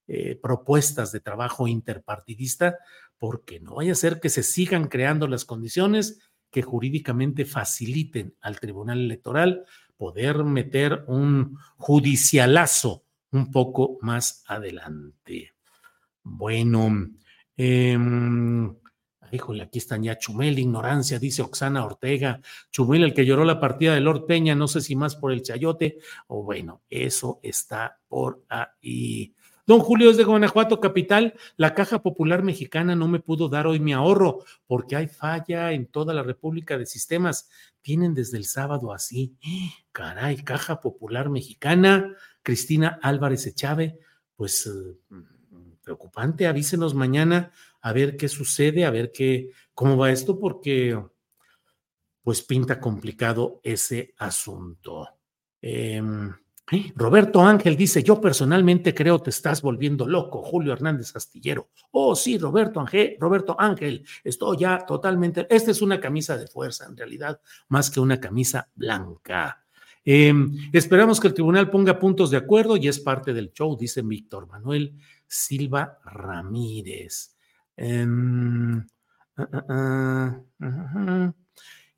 eh, 0.06 0.40
propuestas 0.42 1.12
de 1.12 1.20
trabajo 1.20 1.68
interpartidista, 1.68 2.78
porque 3.18 3.60
no 3.60 3.74
vaya 3.74 3.92
a 3.92 3.94
ser 3.94 4.20
que 4.20 4.30
se 4.30 4.42
sigan 4.42 4.88
creando 4.88 5.26
las 5.26 5.44
condiciones 5.44 6.29
que 6.50 6.62
jurídicamente 6.62 7.44
faciliten 7.44 8.34
al 8.40 8.58
Tribunal 8.58 9.00
Electoral 9.00 9.64
poder 9.96 10.44
meter 10.44 11.04
un 11.06 11.58
judicialazo 11.76 13.04
un 13.32 13.50
poco 13.50 13.98
más 14.00 14.44
adelante. 14.46 15.52
Bueno, 16.22 17.10
eh, 17.56 17.96
híjole, 19.32 19.62
aquí 19.62 19.78
están 19.78 20.02
ya 20.02 20.18
Chumel, 20.18 20.58
ignorancia, 20.58 21.18
dice 21.18 21.42
Oxana 21.42 21.84
Ortega. 21.84 22.40
Chumel, 22.70 23.04
el 23.04 23.14
que 23.14 23.24
lloró 23.24 23.44
la 23.44 23.60
partida 23.60 23.94
de 23.94 24.00
Lord 24.00 24.26
Peña, 24.26 24.54
no 24.54 24.68
sé 24.68 24.80
si 24.80 24.96
más 24.96 25.16
por 25.16 25.32
el 25.32 25.42
chayote 25.42 25.98
o 26.26 26.42
bueno, 26.42 26.82
eso 26.88 27.40
está 27.42 28.00
por 28.08 28.44
ahí. 28.48 29.34
Don 29.66 29.80
Julio 29.80 30.10
es 30.10 30.16
de 30.16 30.24
Guanajuato, 30.24 30.80
capital. 30.80 31.34
La 31.56 31.74
Caja 31.74 32.02
Popular 32.02 32.42
Mexicana 32.42 32.96
no 32.96 33.08
me 33.08 33.20
pudo 33.20 33.48
dar 33.48 33.66
hoy 33.66 33.80
mi 33.80 33.92
ahorro 33.92 34.44
porque 34.66 34.96
hay 34.96 35.06
falla 35.06 35.72
en 35.72 35.86
toda 35.86 36.14
la 36.14 36.22
República 36.22 36.78
de 36.78 36.86
Sistemas. 36.86 37.48
Tienen 37.82 38.14
desde 38.14 38.38
el 38.38 38.44
sábado 38.44 38.92
así. 38.92 39.36
Caray, 39.92 40.42
Caja 40.42 40.80
Popular 40.80 41.30
Mexicana. 41.30 42.16
Cristina 42.42 42.98
Álvarez 43.02 43.46
Echave, 43.46 43.98
pues 44.34 44.66
eh, 44.66 44.96
preocupante. 45.82 46.46
Avísenos 46.46 46.94
mañana 46.94 47.52
a 47.80 47.92
ver 47.92 48.16
qué 48.16 48.28
sucede, 48.28 48.84
a 48.84 48.90
ver 48.90 49.12
qué, 49.12 49.50
cómo 49.74 49.96
va 49.96 50.10
esto, 50.10 50.38
porque 50.38 50.98
pues 52.22 52.42
pinta 52.42 52.80
complicado 52.80 53.60
ese 53.62 54.14
asunto. 54.18 55.08
Eh, 55.62 56.02
Roberto 56.94 57.42
Ángel 57.42 57.76
dice, 57.76 58.02
yo 58.02 58.20
personalmente 58.20 58.94
creo 58.94 59.18
te 59.18 59.30
estás 59.30 59.62
volviendo 59.62 60.06
loco, 60.06 60.42
Julio 60.42 60.72
Hernández 60.72 61.14
Astillero. 61.16 61.70
Oh, 61.90 62.14
sí, 62.14 62.38
Roberto 62.38 62.80
Ángel, 62.80 63.16
Roberto 63.18 63.56
Ángel, 63.58 64.04
estoy 64.22 64.58
ya 64.58 64.78
totalmente, 64.86 65.46
esta 65.50 65.70
es 65.70 65.82
una 65.82 66.00
camisa 66.00 66.36
de 66.36 66.46
fuerza 66.46 66.86
en 66.86 66.96
realidad, 66.96 67.40
más 67.68 67.90
que 67.90 68.00
una 68.00 68.20
camisa 68.20 68.68
blanca. 68.74 69.64
Eh, 70.04 70.32
esperamos 70.72 71.20
que 71.20 71.28
el 71.28 71.34
tribunal 71.34 71.70
ponga 71.70 71.98
puntos 71.98 72.30
de 72.30 72.38
acuerdo 72.38 72.76
y 72.76 72.88
es 72.88 73.00
parte 73.00 73.32
del 73.32 73.52
show, 73.52 73.76
dice 73.76 74.02
Víctor 74.02 74.46
Manuel 74.46 74.96
Silva 75.26 75.98
Ramírez. 76.04 77.36
Eh, 77.76 78.06
uh, 78.06 78.82
uh, 79.38 80.66
uh, 80.66 81.34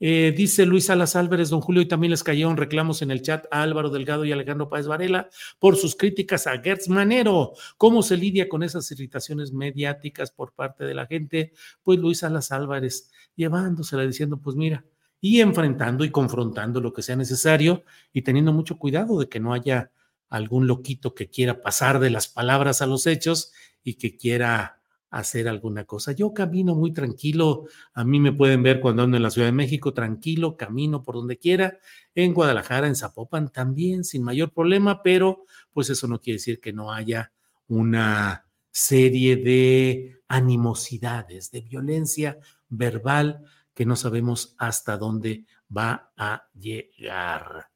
eh, 0.04 0.34
dice 0.36 0.66
Luis 0.66 0.86
Salas 0.86 1.14
Álvarez, 1.14 1.48
don 1.48 1.60
Julio, 1.60 1.80
y 1.80 1.86
también 1.86 2.10
les 2.10 2.24
cayeron 2.24 2.56
reclamos 2.56 3.02
en 3.02 3.12
el 3.12 3.22
chat 3.22 3.46
a 3.52 3.62
Álvaro 3.62 3.88
Delgado 3.88 4.24
y 4.24 4.32
Alejandro 4.32 4.68
Páez 4.68 4.88
Varela 4.88 5.28
por 5.60 5.76
sus 5.76 5.94
críticas 5.94 6.48
a 6.48 6.60
Gertz 6.60 6.88
Manero. 6.88 7.52
¿Cómo 7.76 8.02
se 8.02 8.16
lidia 8.16 8.48
con 8.48 8.64
esas 8.64 8.90
irritaciones 8.90 9.52
mediáticas 9.52 10.32
por 10.32 10.54
parte 10.54 10.82
de 10.82 10.94
la 10.94 11.06
gente? 11.06 11.52
Pues 11.84 12.00
Luis 12.00 12.18
Salas 12.18 12.50
Álvarez 12.50 13.12
llevándosela 13.36 14.02
diciendo, 14.02 14.40
pues 14.42 14.56
mira, 14.56 14.84
y 15.20 15.40
enfrentando 15.40 16.04
y 16.04 16.10
confrontando 16.10 16.80
lo 16.80 16.92
que 16.92 17.02
sea 17.02 17.14
necesario 17.14 17.84
y 18.12 18.22
teniendo 18.22 18.52
mucho 18.52 18.78
cuidado 18.78 19.20
de 19.20 19.28
que 19.28 19.38
no 19.38 19.54
haya 19.54 19.92
algún 20.28 20.66
loquito 20.66 21.14
que 21.14 21.30
quiera 21.30 21.62
pasar 21.62 22.00
de 22.00 22.10
las 22.10 22.26
palabras 22.26 22.82
a 22.82 22.86
los 22.86 23.06
hechos 23.06 23.52
y 23.84 23.94
que 23.94 24.16
quiera 24.16 24.81
hacer 25.12 25.46
alguna 25.46 25.84
cosa. 25.84 26.12
Yo 26.12 26.32
camino 26.32 26.74
muy 26.74 26.92
tranquilo, 26.92 27.66
a 27.92 28.02
mí 28.02 28.18
me 28.18 28.32
pueden 28.32 28.62
ver 28.62 28.80
cuando 28.80 29.02
ando 29.02 29.18
en 29.18 29.22
la 29.22 29.30
Ciudad 29.30 29.46
de 29.46 29.52
México, 29.52 29.92
tranquilo, 29.92 30.56
camino 30.56 31.04
por 31.04 31.16
donde 31.16 31.38
quiera, 31.38 31.78
en 32.14 32.32
Guadalajara, 32.32 32.88
en 32.88 32.96
Zapopan 32.96 33.52
también, 33.52 34.04
sin 34.04 34.24
mayor 34.24 34.52
problema, 34.52 35.02
pero 35.02 35.44
pues 35.72 35.90
eso 35.90 36.08
no 36.08 36.18
quiere 36.18 36.38
decir 36.38 36.60
que 36.60 36.72
no 36.72 36.92
haya 36.92 37.30
una 37.68 38.46
serie 38.70 39.36
de 39.36 40.22
animosidades, 40.28 41.50
de 41.50 41.60
violencia 41.60 42.38
verbal 42.70 43.44
que 43.74 43.84
no 43.84 43.96
sabemos 43.96 44.54
hasta 44.56 44.96
dónde 44.96 45.44
va 45.74 46.10
a 46.16 46.48
llegar. 46.54 47.68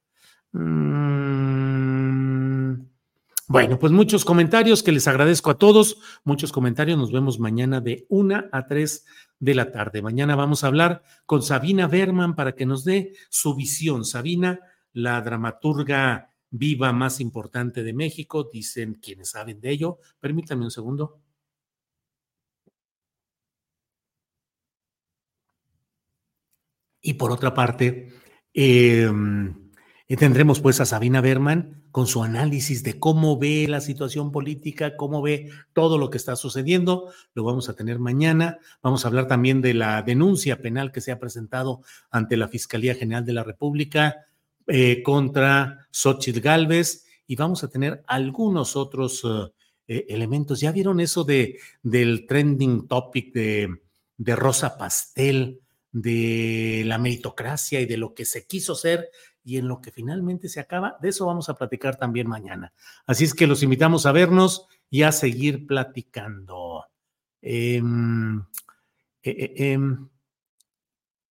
Mm. 0.52 1.35
Bueno, 3.48 3.78
pues 3.78 3.92
muchos 3.92 4.24
comentarios 4.24 4.82
que 4.82 4.90
les 4.90 5.06
agradezco 5.06 5.50
a 5.50 5.58
todos, 5.58 5.98
muchos 6.24 6.50
comentarios. 6.50 6.98
Nos 6.98 7.12
vemos 7.12 7.38
mañana 7.38 7.80
de 7.80 8.04
una 8.08 8.48
a 8.50 8.66
tres 8.66 9.06
de 9.38 9.54
la 9.54 9.70
tarde. 9.70 10.02
Mañana 10.02 10.34
vamos 10.34 10.64
a 10.64 10.66
hablar 10.66 11.02
con 11.26 11.42
Sabina 11.42 11.86
Berman 11.86 12.34
para 12.34 12.56
que 12.56 12.66
nos 12.66 12.84
dé 12.84 13.12
su 13.30 13.54
visión. 13.54 14.04
Sabina, 14.04 14.58
la 14.92 15.20
dramaturga 15.20 16.34
viva 16.50 16.92
más 16.92 17.20
importante 17.20 17.84
de 17.84 17.92
México, 17.92 18.50
dicen 18.52 18.94
quienes 18.94 19.30
saben 19.30 19.60
de 19.60 19.70
ello. 19.70 20.00
Permítanme 20.18 20.64
un 20.64 20.72
segundo. 20.72 21.20
Y 27.00 27.14
por 27.14 27.30
otra 27.30 27.54
parte, 27.54 28.12
eh, 28.52 29.08
y 30.08 30.16
tendremos 30.16 30.60
pues 30.60 30.80
a 30.80 30.86
Sabina 30.86 31.20
Berman 31.20 31.82
con 31.90 32.06
su 32.06 32.22
análisis 32.22 32.84
de 32.84 32.98
cómo 32.98 33.38
ve 33.38 33.66
la 33.68 33.80
situación 33.80 34.30
política, 34.30 34.96
cómo 34.96 35.20
ve 35.20 35.50
todo 35.72 35.98
lo 35.98 36.10
que 36.10 36.16
está 36.16 36.36
sucediendo. 36.36 37.10
Lo 37.34 37.42
vamos 37.42 37.68
a 37.68 37.74
tener 37.74 37.98
mañana. 37.98 38.58
Vamos 38.82 39.04
a 39.04 39.08
hablar 39.08 39.26
también 39.26 39.62
de 39.62 39.74
la 39.74 40.02
denuncia 40.02 40.62
penal 40.62 40.92
que 40.92 41.00
se 41.00 41.10
ha 41.10 41.18
presentado 41.18 41.80
ante 42.10 42.36
la 42.36 42.46
Fiscalía 42.46 42.94
General 42.94 43.24
de 43.24 43.32
la 43.32 43.42
República 43.42 44.26
eh, 44.68 45.02
contra 45.02 45.88
Xochitl 45.90 46.40
Galvez 46.40 47.04
y 47.26 47.34
vamos 47.34 47.64
a 47.64 47.68
tener 47.68 48.04
algunos 48.06 48.76
otros 48.76 49.24
uh, 49.24 49.50
eh, 49.88 50.06
elementos. 50.08 50.60
¿Ya 50.60 50.70
vieron 50.70 51.00
eso 51.00 51.24
de, 51.24 51.58
del 51.82 52.26
trending 52.28 52.86
topic 52.86 53.32
de, 53.32 53.74
de 54.16 54.36
Rosa 54.36 54.78
Pastel? 54.78 55.60
de 55.98 56.82
la 56.84 56.98
meritocracia 56.98 57.80
y 57.80 57.86
de 57.86 57.96
lo 57.96 58.12
que 58.12 58.26
se 58.26 58.46
quiso 58.46 58.74
ser 58.74 59.08
y 59.46 59.58
en 59.58 59.68
lo 59.68 59.80
que 59.80 59.92
finalmente 59.92 60.48
se 60.48 60.58
acaba, 60.58 60.98
de 61.00 61.10
eso 61.10 61.24
vamos 61.24 61.48
a 61.48 61.54
platicar 61.54 61.94
también 61.96 62.26
mañana. 62.26 62.72
Así 63.06 63.22
es 63.22 63.32
que 63.32 63.46
los 63.46 63.62
invitamos 63.62 64.04
a 64.04 64.10
vernos 64.10 64.66
y 64.90 65.04
a 65.04 65.12
seguir 65.12 65.68
platicando. 65.68 66.84
Eh, 67.40 67.80
eh, 69.22 69.54
eh, 69.56 69.78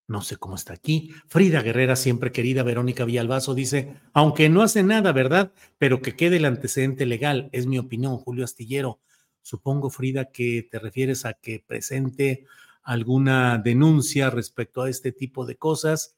no 0.08 0.22
sé 0.22 0.38
cómo 0.38 0.56
está 0.56 0.74
aquí. 0.74 1.14
Frida 1.28 1.62
Guerrera, 1.62 1.98
siempre 1.98 2.32
querida 2.32 2.64
Verónica 2.64 3.04
Villalbazo, 3.04 3.54
dice, 3.54 3.98
aunque 4.14 4.48
no 4.48 4.62
hace 4.62 4.82
nada, 4.82 5.12
¿verdad? 5.12 5.52
Pero 5.78 6.02
que 6.02 6.16
quede 6.16 6.38
el 6.38 6.46
antecedente 6.46 7.06
legal, 7.06 7.50
es 7.52 7.66
mi 7.66 7.78
opinión, 7.80 8.16
Julio 8.16 8.46
Astillero. 8.46 9.02
Supongo, 9.42 9.90
Frida, 9.90 10.32
que 10.32 10.66
te 10.72 10.80
refieres 10.80 11.26
a 11.26 11.34
que 11.34 11.62
presente 11.68 12.46
alguna 12.82 13.58
denuncia 13.58 14.30
respecto 14.30 14.84
a 14.84 14.90
este 14.90 15.12
tipo 15.12 15.46
de 15.46 15.58
cosas. 15.58 16.16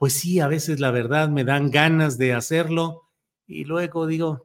Pues 0.00 0.14
sí, 0.14 0.40
a 0.40 0.48
veces 0.48 0.80
la 0.80 0.90
verdad 0.92 1.28
me 1.28 1.44
dan 1.44 1.70
ganas 1.70 2.16
de 2.16 2.32
hacerlo 2.32 3.10
y 3.46 3.64
luego 3.64 4.06
digo, 4.06 4.44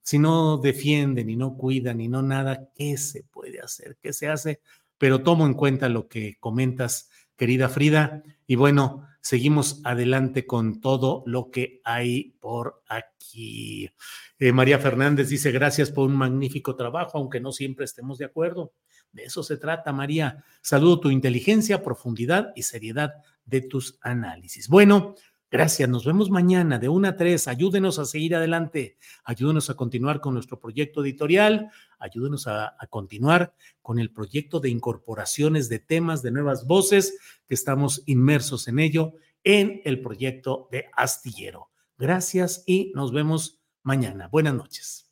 si 0.00 0.20
no 0.20 0.58
defienden 0.58 1.28
y 1.28 1.34
no 1.34 1.56
cuidan 1.56 2.00
y 2.00 2.06
no 2.06 2.22
nada, 2.22 2.70
¿qué 2.72 2.96
se 2.96 3.24
puede 3.24 3.60
hacer? 3.60 3.98
¿Qué 4.00 4.12
se 4.12 4.28
hace? 4.28 4.60
Pero 4.98 5.24
tomo 5.24 5.44
en 5.44 5.54
cuenta 5.54 5.88
lo 5.88 6.06
que 6.06 6.36
comentas 6.38 7.10
querida 7.34 7.68
Frida. 7.68 8.22
Y 8.46 8.54
bueno, 8.54 9.08
seguimos 9.20 9.80
adelante 9.82 10.46
con 10.46 10.80
todo 10.80 11.24
lo 11.26 11.50
que 11.50 11.80
hay 11.82 12.36
por 12.38 12.84
aquí. 12.86 13.90
Eh, 14.38 14.52
María 14.52 14.78
Fernández 14.78 15.28
dice, 15.28 15.50
gracias 15.50 15.90
por 15.90 16.06
un 16.06 16.14
magnífico 16.14 16.76
trabajo, 16.76 17.18
aunque 17.18 17.40
no 17.40 17.50
siempre 17.50 17.86
estemos 17.86 18.18
de 18.18 18.26
acuerdo. 18.26 18.72
De 19.12 19.24
eso 19.24 19.42
se 19.42 19.56
trata, 19.56 19.92
María. 19.92 20.44
Saludo 20.60 21.00
tu 21.00 21.10
inteligencia, 21.10 21.82
profundidad 21.82 22.52
y 22.56 22.62
seriedad 22.62 23.14
de 23.44 23.60
tus 23.60 23.98
análisis. 24.02 24.68
Bueno, 24.68 25.14
Gracias, 25.52 25.86
nos 25.86 26.06
vemos 26.06 26.30
mañana 26.30 26.78
de 26.78 26.88
1 26.88 27.08
a 27.08 27.14
3. 27.14 27.46
Ayúdenos 27.46 27.98
a 27.98 28.06
seguir 28.06 28.34
adelante, 28.34 28.96
ayúdenos 29.22 29.68
a 29.68 29.74
continuar 29.74 30.22
con 30.22 30.32
nuestro 30.32 30.58
proyecto 30.58 31.02
editorial, 31.02 31.70
ayúdenos 31.98 32.46
a, 32.46 32.68
a, 32.68 32.86
continuar 32.86 33.52
con 33.82 33.98
el 33.98 34.10
proyecto 34.10 34.60
de 34.60 34.70
incorporaciones 34.70 35.68
de 35.68 35.78
temas, 35.78 36.22
de 36.22 36.30
nuevas 36.30 36.66
voces, 36.66 37.18
que 37.46 37.52
estamos 37.52 38.02
inmersos 38.06 38.66
en 38.66 38.78
ello 38.78 39.12
en 39.44 39.82
el 39.84 40.00
proyecto 40.00 40.68
de 40.72 40.86
Astillero. 40.96 41.68
Gracias 41.98 42.64
y 42.66 42.90
nos 42.94 43.12
vemos 43.12 43.60
mañana. 43.82 44.28
Buenas 44.28 44.54
noches. 44.54 45.11